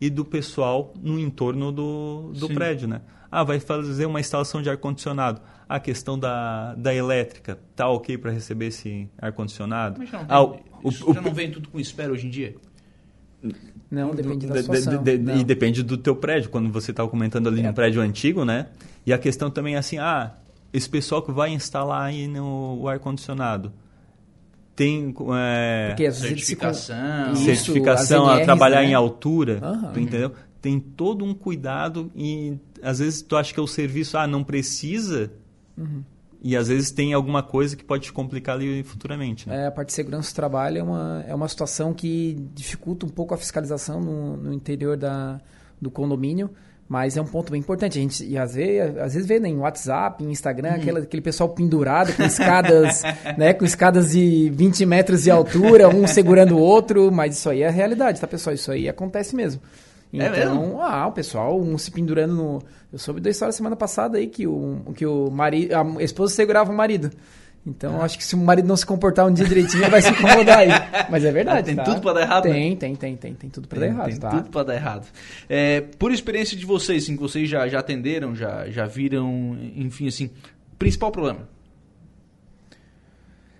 e 0.00 0.08
do 0.08 0.24
pessoal 0.24 0.94
no 1.02 1.18
entorno 1.18 1.72
do, 1.72 2.32
do 2.34 2.48
prédio, 2.48 2.88
né? 2.88 3.00
Ah, 3.30 3.44
vai 3.44 3.60
fazer 3.60 4.06
uma 4.06 4.20
instalação 4.20 4.62
de 4.62 4.70
ar-condicionado. 4.70 5.40
A 5.68 5.78
questão 5.78 6.18
da, 6.18 6.74
da 6.76 6.94
elétrica, 6.94 7.58
tá 7.76 7.88
ok 7.88 8.16
para 8.16 8.30
receber 8.30 8.68
esse 8.68 9.08
ar-condicionado? 9.20 9.98
Mas 9.98 10.10
não, 10.10 10.24
ah, 10.26 10.42
o, 10.42 10.60
o, 10.82 11.10
o, 11.10 11.14
não 11.14 11.34
vem 11.34 11.50
tudo 11.50 11.68
com 11.68 11.78
espera 11.78 12.10
hoje 12.10 12.26
em 12.26 12.30
dia? 12.30 12.54
Não, 13.90 14.14
depende 14.14 14.46
da 14.46 14.62
situação. 14.62 15.02
De, 15.02 15.18
de, 15.18 15.24
não. 15.24 15.36
E 15.36 15.44
depende 15.44 15.82
do 15.82 15.98
teu 15.98 16.16
prédio. 16.16 16.48
Quando 16.48 16.70
você 16.72 16.90
estava 16.90 17.08
comentando 17.08 17.48
ali 17.48 17.60
é. 17.60 17.66
no 17.66 17.74
prédio 17.74 18.00
antigo, 18.00 18.44
né? 18.44 18.68
E 19.04 19.12
a 19.12 19.18
questão 19.18 19.50
também 19.50 19.74
é 19.74 19.78
assim, 19.78 19.98
ah, 19.98 20.34
esse 20.72 20.88
pessoal 20.88 21.20
que 21.20 21.32
vai 21.32 21.50
instalar 21.50 22.04
aí 22.04 22.26
no 22.26 22.88
ar-condicionado 22.88 23.72
tem 24.78 25.12
é, 25.34 25.88
Porque, 25.88 26.12
certificação, 26.12 27.34
se... 27.34 27.56
certificação 27.56 28.28
a 28.28 28.40
trabalhar 28.42 28.82
né? 28.82 28.90
em 28.90 28.94
altura, 28.94 29.58
uhum. 29.60 29.92
tu 29.92 29.98
entendeu? 29.98 30.32
Tem 30.62 30.78
todo 30.78 31.24
um 31.24 31.34
cuidado 31.34 32.12
e 32.14 32.56
às 32.80 33.00
vezes 33.00 33.20
tu 33.20 33.36
acha 33.36 33.52
que 33.52 33.58
é 33.58 33.62
o 33.62 33.66
serviço, 33.66 34.16
ah, 34.16 34.24
não 34.28 34.44
precisa, 34.44 35.32
uhum. 35.76 36.04
E 36.40 36.56
às 36.56 36.68
vezes 36.68 36.92
tem 36.92 37.12
alguma 37.12 37.42
coisa 37.42 37.74
que 37.74 37.82
pode 37.82 38.04
te 38.04 38.12
complicar 38.12 38.54
ali 38.54 38.84
futuramente. 38.84 39.48
Né? 39.48 39.64
É, 39.64 39.66
a 39.66 39.72
parte 39.72 39.88
de 39.88 39.94
segurança 39.94 40.30
do 40.30 40.36
trabalho 40.36 40.78
é 40.78 40.82
uma, 40.84 41.24
é 41.26 41.34
uma 41.34 41.48
situação 41.48 41.92
que 41.92 42.36
dificulta 42.54 43.04
um 43.04 43.08
pouco 43.08 43.34
a 43.34 43.36
fiscalização 43.36 44.00
no, 44.00 44.36
no 44.36 44.52
interior 44.52 44.96
da, 44.96 45.40
do 45.80 45.90
condomínio. 45.90 46.48
Mas 46.88 47.18
é 47.18 47.20
um 47.20 47.26
ponto 47.26 47.52
bem 47.52 47.60
importante. 47.60 47.98
A 47.98 48.02
gente 48.02 48.24
e 48.24 48.38
às 48.38 48.54
vezes, 48.54 48.96
às 48.96 49.12
vezes 49.12 49.28
vê 49.28 49.38
né, 49.38 49.48
em 49.48 49.58
WhatsApp, 49.58 50.24
em 50.24 50.30
Instagram, 50.30 50.70
aquela, 50.70 51.00
aquele 51.00 51.20
pessoal 51.20 51.50
pendurado 51.50 52.14
com 52.16 52.22
escadas, 52.22 53.02
né, 53.36 53.52
com 53.52 53.64
escadas 53.64 54.12
de 54.12 54.50
20 54.54 54.86
metros 54.86 55.24
de 55.24 55.30
altura, 55.30 55.88
um 55.88 56.06
segurando 56.06 56.56
o 56.56 56.60
outro, 56.60 57.12
mas 57.12 57.36
isso 57.36 57.50
aí 57.50 57.62
é 57.62 57.68
a 57.68 57.70
realidade, 57.70 58.18
tá, 58.18 58.26
pessoal? 58.26 58.54
Isso 58.54 58.72
aí 58.72 58.88
acontece 58.88 59.36
mesmo. 59.36 59.60
É 60.12 60.26
então, 60.26 60.82
é 60.82 60.86
ah, 60.88 61.06
o 61.06 61.12
pessoal, 61.12 61.60
um 61.60 61.76
se 61.76 61.90
pendurando 61.90 62.34
no. 62.34 62.62
Eu 62.90 62.98
soube 62.98 63.20
da 63.20 63.28
história 63.28 63.52
semana 63.52 63.76
passada 63.76 64.16
aí 64.16 64.26
que 64.26 64.46
o, 64.46 64.80
que 64.94 65.04
o 65.04 65.30
marido. 65.30 65.74
A 65.74 66.02
esposa 66.02 66.34
segurava 66.34 66.72
o 66.72 66.74
marido. 66.74 67.10
Então, 67.66 68.00
ah. 68.00 68.04
acho 68.04 68.16
que 68.16 68.24
se 68.24 68.34
o 68.34 68.38
marido 68.38 68.66
não 68.66 68.76
se 68.76 68.86
comportar 68.86 69.26
um 69.26 69.32
dia 69.32 69.44
direitinho, 69.44 69.82
ele 69.82 69.90
vai 69.90 70.00
se 70.00 70.10
incomodar 70.10 70.58
aí. 70.58 70.68
Mas 71.10 71.24
é 71.24 71.30
verdade. 71.30 71.60
Ah, 71.60 71.62
tem 71.62 71.76
tá? 71.76 71.84
tudo 71.84 72.00
para 72.00 72.14
dar 72.14 72.20
errado? 72.22 72.42
Tem, 72.44 72.70
né? 72.70 72.76
tem, 72.76 72.96
tem, 72.96 73.16
tem. 73.16 73.34
Tem 73.34 73.50
tudo 73.50 73.68
para 73.68 73.80
dar 73.80 73.86
errado. 73.86 74.08
Tem 74.08 74.18
tá? 74.18 74.30
tudo 74.30 74.48
para 74.48 74.62
dar 74.62 74.74
errado. 74.74 75.06
É, 75.48 75.80
por 75.80 76.12
experiência 76.12 76.56
de 76.56 76.64
vocês, 76.64 77.04
assim, 77.04 77.14
que 77.14 77.22
vocês 77.22 77.48
já, 77.48 77.68
já 77.68 77.80
atenderam, 77.80 78.34
já, 78.34 78.68
já 78.70 78.86
viram, 78.86 79.58
enfim, 79.76 80.08
assim, 80.08 80.30
principal 80.78 81.12
problema? 81.12 81.48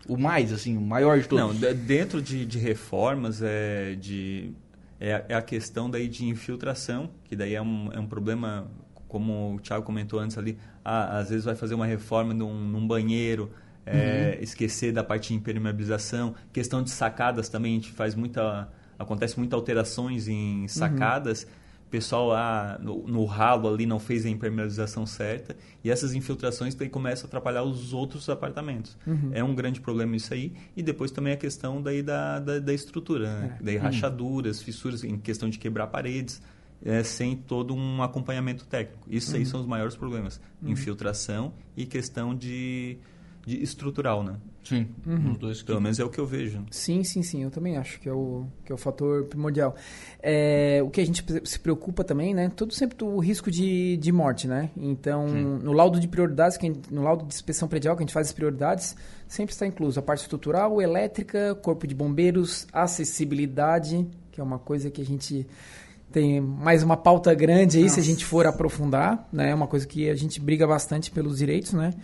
O 0.09 0.17
mais, 0.17 0.53
assim, 0.53 0.77
o 0.77 0.81
maior 0.81 1.19
de 1.19 1.29
todos? 1.29 1.61
Não, 1.61 1.75
dentro 1.75 2.23
de, 2.23 2.47
de 2.47 2.59
reformas, 2.59 3.43
é 3.43 3.95
de 3.95 4.55
é, 5.01 5.25
é 5.29 5.35
a 5.35 5.43
questão 5.43 5.89
daí 5.89 6.09
de 6.09 6.27
infiltração, 6.27 7.11
que 7.25 7.37
daí 7.37 7.55
é 7.55 7.63
um, 7.63 7.91
é 7.93 8.01
um 8.01 8.07
problema, 8.07 8.67
como 9.07 9.55
o 9.55 9.61
Thiago 9.61 9.85
comentou 9.85 10.19
antes 10.19 10.37
ali, 10.37 10.59
ah, 10.85 11.19
às 11.19 11.31
vezes 11.31 11.45
vai 11.45 11.55
fazer 11.55 11.75
uma 11.75 11.87
reforma 11.87 12.35
num, 12.35 12.55
num 12.55 12.87
banheiro, 12.87 13.51
é, 13.93 14.35
uhum. 14.37 14.43
esquecer 14.43 14.93
da 14.93 15.03
parte 15.03 15.29
de 15.29 15.35
impermeabilização, 15.35 16.35
questão 16.53 16.83
de 16.83 16.91
sacadas 16.91 17.49
também, 17.49 17.73
a 17.73 17.75
gente 17.77 17.93
faz 17.93 18.15
muita, 18.15 18.69
acontece 18.99 19.39
muitas 19.39 19.59
alterações 19.59 20.29
em 20.29 20.67
sacadas, 20.69 21.45
uhum 21.45 21.69
pessoal 21.89 22.29
lá 22.29 22.79
no, 22.81 23.07
no, 23.07 23.25
ralo 23.25 23.69
ali 23.69 23.87
não 23.87 23.99
fez 23.99 24.25
a 24.25 24.29
impermeabilização 24.29 25.07
certa 25.07 25.57
e 25.83 25.91
essas 25.91 26.15
infiltrações 26.15 26.75
daí 26.75 26.89
começam 26.89 27.25
a 27.25 27.29
atrapalhar 27.29 27.63
os 27.63 27.93
outros 27.93 28.29
apartamentos. 28.29 28.97
Uhum. 29.07 29.31
É 29.33 29.43
um 29.43 29.55
grande 29.55 29.81
problema 29.81 30.15
isso 30.17 30.33
aí. 30.33 30.53
E 30.77 30.83
depois 30.83 31.11
também 31.11 31.33
a 31.33 31.37
questão 31.37 31.83
daí 31.83 32.03
da, 32.03 32.39
da, 32.39 32.59
da 32.59 32.75
estrutura, 32.75 33.41
né? 33.41 33.57
é. 33.59 33.65
daí 33.65 33.77
uhum. 33.77 33.83
rachaduras, 33.83 34.63
fissuras 34.63 35.03
em 35.03 35.19
questão 35.19 35.49
de 35.49 35.59
quebrar 35.59 35.89
paredes. 35.89 36.41
É, 36.81 37.03
sem 37.03 37.35
todo 37.35 37.75
um 37.75 38.05
acompanhamento 38.05 38.65
técnico. 38.65 39.05
Isso 39.11 39.33
uhum. 39.33 39.39
aí 39.39 39.45
são 39.45 39.59
os 39.59 39.67
maiores 39.67 39.97
problemas. 39.97 40.41
Uhum. 40.63 40.71
Infiltração 40.71 41.53
e 41.77 41.85
questão 41.85 42.33
de 42.33 42.99
de 43.49 43.63
estrutural, 43.63 44.23
né? 44.23 44.37
Sim, 44.63 44.87
uhum. 45.07 45.33
os 45.33 45.39
dois. 45.39 45.63
Pelo 45.63 45.81
menos 45.81 45.99
é 45.99 46.05
o 46.05 46.11
que 46.11 46.19
eu 46.19 46.27
vejo. 46.27 46.63
Sim, 46.71 47.03
sim, 47.03 47.23
sim. 47.23 47.43
Eu 47.43 47.51
também 47.51 47.79
acho 47.79 47.99
que 47.99 48.07
é 48.07 48.13
o, 48.13 48.45
que 48.67 48.71
é 48.71 48.75
o 48.75 48.79
fator 48.79 49.25
primordial. 49.25 49.75
É, 50.23 50.81
o 50.85 50.91
que 50.91 51.01
a 51.01 51.07
gente 51.07 51.25
se 51.45 51.59
preocupa 51.59 52.05
também, 52.05 52.35
né? 52.35 52.53
Todo 52.55 52.75
sempre 52.75 53.03
o 53.03 53.19
risco 53.19 53.51
de, 53.51 53.97
de 53.97 54.13
morte, 54.13 54.47
né? 54.47 54.71
Então, 54.77 55.27
sim. 55.29 55.43
no 55.43 55.73
laudo 55.73 55.99
de 55.99 56.07
prioridades, 56.07 56.59
que 56.59 56.71
no 56.91 57.03
laudo 57.03 57.25
de 57.25 57.33
inspeção 57.33 57.67
predial 57.67 57.97
que 57.97 58.03
a 58.03 58.05
gente 58.05 58.13
faz 58.13 58.27
as 58.27 58.33
prioridades, 58.35 58.95
sempre 59.27 59.55
está 59.55 59.67
incluso 59.67 59.99
a 59.99 60.03
parte 60.03 60.21
estrutural, 60.21 60.83
elétrica, 60.83 61.55
corpo 61.55 61.87
de 61.87 61.95
bombeiros, 61.95 62.67
acessibilidade, 62.71 64.07
que 64.31 64.39
é 64.39 64.45
uma 64.45 64.59
coisa 64.59 64.91
que 64.91 65.01
a 65.01 65.05
gente 65.05 65.47
tem 66.13 66.41
mais 66.41 66.83
uma 66.83 66.97
pauta 66.97 67.35
grande 67.35 67.79
aí 67.79 67.85
Nossa. 67.85 67.95
se 67.95 68.01
a 68.01 68.03
gente 68.05 68.25
for 68.25 68.47
aprofundar, 68.47 69.27
né? 69.33 69.51
É 69.51 69.55
uma 69.55 69.67
coisa 69.67 69.87
que 69.87 70.11
a 70.11 70.15
gente 70.15 70.41
briga 70.41 70.67
bastante 70.67 71.11
pelos 71.11 71.39
direitos, 71.39 71.73
né? 71.73 71.95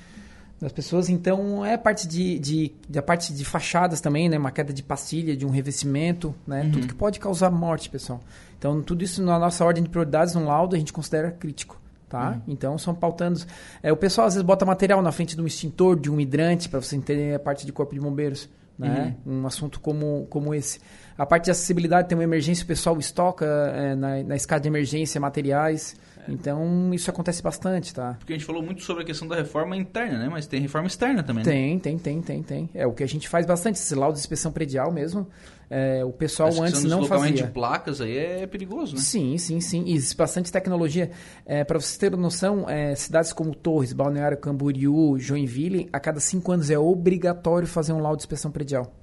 Das 0.65 0.73
pessoas. 0.73 1.11
Então, 1.11 1.65
é 1.65 1.77
parte 1.77 2.09
de, 2.09 2.39
de, 2.39 2.73
de, 2.89 2.99
a 2.99 3.03
parte 3.03 3.35
de 3.35 3.45
fachadas 3.45 4.01
também, 4.01 4.29
né? 4.31 4.39
Uma 4.39 4.51
queda 4.51 4.73
de 4.73 4.83
pastilha, 4.83 5.37
de 5.37 5.45
um 5.45 5.51
revestimento, 5.51 6.35
né? 6.47 6.63
Uhum. 6.63 6.71
Tudo 6.73 6.87
que 6.87 6.95
pode 6.95 7.21
causar 7.21 7.51
morte, 7.51 7.91
pessoal. 7.91 8.19
Então, 8.59 8.83
tudo 8.83 9.05
isso 9.05 9.23
na 9.23 9.39
nossa 9.39 9.63
ordem 9.63 9.85
de 9.85 9.91
prioridades, 9.91 10.35
no 10.35 10.47
laudo, 10.47 10.75
a 10.75 10.79
gente 10.79 10.93
considera 10.93 11.31
crítico. 11.31 11.79
Tá? 12.09 12.31
Uhum. 12.31 12.41
Então 12.49 12.79
são 12.79 12.95
pautando. 12.95 13.41
É, 13.83 13.93
o 13.93 13.97
pessoal 13.97 14.27
às 14.27 14.35
vezes 14.35 14.47
bota 14.47 14.65
material 14.65 15.03
na 15.03 15.11
frente 15.11 15.35
de 15.35 15.43
um 15.43 15.47
extintor, 15.47 15.99
de 15.99 16.11
um 16.11 16.21
hidrante, 16.21 16.69
para 16.69 16.81
você 16.81 16.95
entender 16.95 17.35
a 17.35 17.39
parte 17.39 17.67
de 17.67 17.73
corpo 17.73 17.93
de 17.93 18.01
bombeiros. 18.01 18.49
Né? 18.79 19.17
Uhum. 19.25 19.43
Um 19.43 19.47
assunto 19.47 19.79
como, 19.81 20.27
como 20.29 20.55
esse. 20.55 20.81
A 21.17 21.25
parte 21.25 21.45
de 21.45 21.51
acessibilidade 21.53 22.09
tem 22.09 22.19
uma 22.19 22.25
emergência, 22.25 22.65
o 22.65 22.67
pessoal 22.67 22.99
estoca 22.99 23.47
é, 23.47 23.95
na, 23.95 24.23
na 24.25 24.37
escada 24.37 24.63
de 24.63 24.69
emergência 24.69 25.21
materiais. 25.21 25.97
Então, 26.29 26.93
isso 26.95 27.11
acontece 27.11 27.43
bastante, 27.43 27.93
tá? 27.93 28.15
Porque 28.19 28.33
a 28.33 28.37
gente 28.37 28.47
falou 28.47 28.63
muito 28.63 28.83
sobre 28.83 29.03
a 29.03 29.07
questão 29.07 29.29
da 29.29 29.37
reforma 29.37 29.77
interna, 29.77 30.19
né? 30.19 30.29
Mas 30.31 30.47
tem 30.47 30.61
reforma 30.61 30.87
externa 30.87 31.23
também, 31.23 31.45
né? 31.45 31.51
Tem, 31.51 31.79
tem, 31.79 31.99
tem, 31.99 32.23
tem, 32.23 32.43
tem. 32.43 32.71
É 32.75 32.87
o 32.87 32.93
que 32.93 33.03
a 33.03 33.07
gente 33.07 33.29
faz 33.29 33.45
bastante, 33.45 33.77
esse 33.77 33.95
laudo 33.95 34.15
de 34.15 34.21
inspeção 34.21 34.51
predial 34.51 34.91
mesmo. 34.91 35.29
É, 35.77 36.05
o 36.05 36.13
pessoal 36.13 36.51
antes 36.63 36.85
não 36.85 37.05
fazia. 37.05 37.33
de 37.33 37.47
placas 37.49 38.01
aí 38.01 38.17
é 38.17 38.47
perigoso, 38.47 38.95
né? 38.95 39.01
Sim, 39.01 39.37
sim, 39.39 39.61
sim. 39.61 39.83
E 39.85 40.15
bastante 40.15 40.53
tecnologia. 40.53 41.11
É, 41.45 41.65
Para 41.65 41.81
vocês 41.81 41.99
terem 41.99 42.17
noção, 42.17 42.71
é, 42.71 42.95
cidades 42.95 43.33
como 43.33 43.53
Torres, 43.53 43.93
Balneário 43.93 44.39
Camboriú, 44.39 45.19
Joinville, 45.19 45.89
a 45.93 45.99
cada 45.99 46.21
cinco 46.21 46.53
anos 46.53 46.71
é 46.71 46.79
obrigatório 46.79 47.67
fazer 47.67 47.93
um 47.93 47.99
laudo 47.99 48.19
de 48.19 48.23
inspeção 48.23 48.53
predial. 48.53 48.95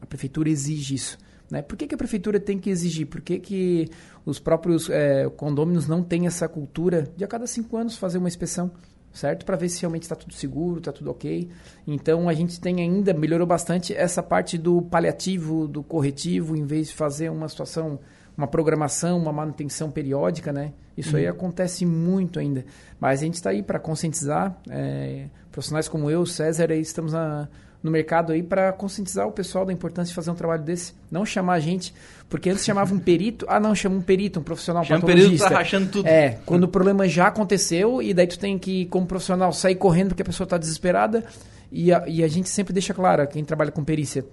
A 0.00 0.06
prefeitura 0.06 0.48
exige 0.48 0.94
isso. 0.94 1.18
Né? 1.50 1.62
Por 1.62 1.76
que, 1.76 1.88
que 1.88 1.96
a 1.96 1.98
prefeitura 1.98 2.38
tem 2.38 2.60
que 2.60 2.70
exigir? 2.70 3.08
Por 3.08 3.20
que, 3.20 3.40
que 3.40 3.88
os 4.24 4.38
próprios 4.38 4.88
é, 4.88 5.28
condôminos 5.30 5.88
não 5.88 6.04
têm 6.04 6.28
essa 6.28 6.48
cultura 6.48 7.10
de 7.16 7.24
a 7.24 7.26
cada 7.26 7.48
cinco 7.48 7.76
anos 7.76 7.96
fazer 7.96 8.18
uma 8.18 8.28
inspeção? 8.28 8.70
Certo? 9.18 9.44
Para 9.44 9.56
ver 9.56 9.68
se 9.68 9.80
realmente 9.80 10.04
está 10.04 10.14
tudo 10.14 10.32
seguro, 10.32 10.78
está 10.78 10.92
tudo 10.92 11.10
ok. 11.10 11.50
Então 11.86 12.28
a 12.28 12.32
gente 12.32 12.60
tem 12.60 12.80
ainda, 12.80 13.12
melhorou 13.12 13.46
bastante 13.46 13.94
essa 13.94 14.22
parte 14.22 14.56
do 14.56 14.80
paliativo, 14.82 15.66
do 15.66 15.82
corretivo, 15.82 16.56
em 16.56 16.64
vez 16.64 16.88
de 16.88 16.94
fazer 16.94 17.28
uma 17.28 17.48
situação, 17.48 17.98
uma 18.36 18.46
programação, 18.46 19.18
uma 19.18 19.32
manutenção 19.32 19.90
periódica, 19.90 20.52
né? 20.52 20.72
Isso 20.96 21.12
uhum. 21.12 21.18
aí 21.18 21.26
acontece 21.26 21.84
muito 21.84 22.38
ainda. 22.38 22.64
Mas 23.00 23.20
a 23.20 23.24
gente 23.24 23.34
está 23.34 23.50
aí 23.50 23.62
para 23.62 23.78
conscientizar, 23.78 24.56
é, 24.70 25.26
profissionais 25.50 25.88
como 25.88 26.10
eu, 26.10 26.24
César, 26.24 26.70
aí 26.70 26.80
estamos 26.80 27.12
na, 27.12 27.48
no 27.82 27.90
mercado 27.90 28.32
aí 28.32 28.42
para 28.42 28.72
conscientizar 28.72 29.26
o 29.26 29.32
pessoal 29.32 29.64
da 29.64 29.72
importância 29.72 30.10
de 30.10 30.14
fazer 30.14 30.30
um 30.30 30.34
trabalho 30.34 30.62
desse. 30.62 30.94
Não 31.10 31.24
chamar 31.24 31.54
a 31.54 31.60
gente, 31.60 31.94
porque 32.28 32.50
antes 32.50 32.64
chamava 32.64 32.92
um 32.92 32.98
perito, 32.98 33.46
ah 33.48 33.60
não, 33.60 33.74
chama 33.74 33.96
um 33.96 34.02
perito, 34.02 34.40
um 34.40 34.42
profissional 34.42 34.84
chama 34.84 35.00
patologista. 35.00 35.34
Um 35.34 35.38
perito, 35.38 35.48
tá 35.48 35.58
rachando 35.58 35.88
tudo. 35.88 36.06
É, 36.06 36.38
quando 36.44 36.64
o 36.64 36.68
problema 36.68 37.08
já 37.08 37.28
aconteceu 37.28 38.02
e 38.02 38.12
daí 38.12 38.26
tu 38.26 38.38
tem 38.38 38.58
que, 38.58 38.86
como 38.86 39.06
profissional, 39.06 39.52
sair 39.52 39.76
correndo 39.76 40.08
porque 40.08 40.22
a 40.22 40.24
pessoa 40.24 40.44
está 40.44 40.58
desesperada 40.58 41.24
e 41.70 41.92
a, 41.92 42.04
e 42.08 42.24
a 42.24 42.28
gente 42.28 42.48
sempre 42.48 42.72
deixa 42.72 42.92
claro, 42.92 43.26
quem 43.28 43.44
trabalha 43.44 43.70
com 43.70 43.84
perícia, 43.84 44.24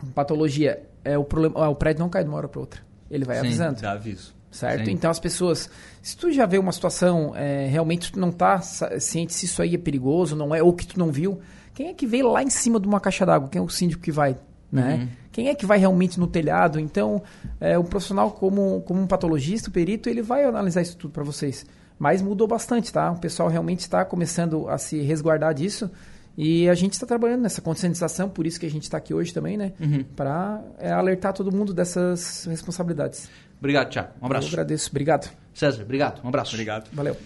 com 0.00 0.06
patologia, 0.08 0.82
é 1.04 1.18
o 1.18 1.24
problema, 1.24 1.64
ah, 1.64 1.68
o 1.68 1.74
prédio 1.74 2.00
não 2.00 2.08
cai 2.08 2.22
de 2.22 2.28
uma 2.28 2.38
hora 2.38 2.48
para 2.48 2.60
outra. 2.60 2.80
Ele 3.10 3.24
vai 3.24 3.36
Sim, 3.36 3.46
avisando. 3.46 3.80
Dá 3.80 3.92
aviso. 3.92 4.34
Certo? 4.50 4.84
Sim. 4.84 4.92
Então 4.92 5.10
as 5.10 5.18
pessoas, 5.18 5.68
se 6.00 6.16
tu 6.16 6.30
já 6.30 6.46
vê 6.46 6.58
uma 6.58 6.70
situação, 6.70 7.34
é, 7.34 7.66
realmente 7.66 8.12
tu 8.12 8.20
não 8.20 8.28
está 8.28 8.60
ciente 8.60 9.32
se 9.34 9.46
isso 9.46 9.60
aí 9.60 9.74
é 9.74 9.78
perigoso, 9.78 10.36
não 10.36 10.54
é, 10.54 10.62
ou 10.62 10.72
que 10.72 10.86
tu 10.86 10.96
não 10.96 11.10
viu, 11.10 11.40
quem 11.74 11.88
é 11.88 11.94
que 11.94 12.06
vem 12.06 12.22
lá 12.22 12.42
em 12.42 12.50
cima 12.50 12.78
de 12.78 12.86
uma 12.86 13.00
caixa 13.00 13.26
d'água? 13.26 13.48
Quem 13.48 13.60
é 13.60 13.62
o 13.62 13.68
síndico 13.68 14.02
que 14.02 14.12
vai? 14.12 14.38
Né? 14.70 14.94
Uhum. 14.94 15.08
Quem 15.32 15.48
é 15.48 15.54
que 15.54 15.66
vai 15.66 15.78
realmente 15.78 16.18
no 16.18 16.26
telhado? 16.26 16.80
Então, 16.80 17.22
é, 17.60 17.76
o 17.76 17.84
profissional, 17.84 18.30
como, 18.30 18.80
como 18.82 19.00
um 19.00 19.06
patologista, 19.06 19.68
o 19.68 19.72
perito, 19.72 20.08
ele 20.08 20.22
vai 20.22 20.44
analisar 20.44 20.82
isso 20.82 20.96
tudo 20.96 21.12
para 21.12 21.24
vocês. 21.24 21.66
Mas 21.98 22.22
mudou 22.22 22.46
bastante, 22.46 22.92
tá? 22.92 23.10
O 23.10 23.18
pessoal 23.18 23.48
realmente 23.48 23.80
está 23.80 24.04
começando 24.04 24.68
a 24.68 24.78
se 24.78 25.00
resguardar 25.02 25.54
disso. 25.54 25.90
E 26.36 26.68
a 26.68 26.74
gente 26.74 26.94
está 26.94 27.06
trabalhando 27.06 27.42
nessa 27.42 27.60
conscientização, 27.60 28.28
por 28.28 28.46
isso 28.46 28.58
que 28.58 28.66
a 28.66 28.70
gente 28.70 28.82
está 28.82 28.98
aqui 28.98 29.14
hoje 29.14 29.32
também, 29.32 29.56
né? 29.56 29.72
Uhum. 29.78 30.04
Para 30.16 30.60
é, 30.78 30.90
alertar 30.90 31.32
todo 31.32 31.52
mundo 31.52 31.72
dessas 31.72 32.46
responsabilidades. 32.46 33.30
Obrigado, 33.58 33.90
Tiago. 33.90 34.10
Um 34.20 34.26
abraço. 34.26 34.48
Eu 34.48 34.52
agradeço. 34.52 34.90
Obrigado. 34.90 35.30
César, 35.54 35.82
obrigado. 35.82 36.20
Um 36.24 36.28
abraço. 36.28 36.54
Obrigado. 36.54 36.88
Valeu. 36.92 37.16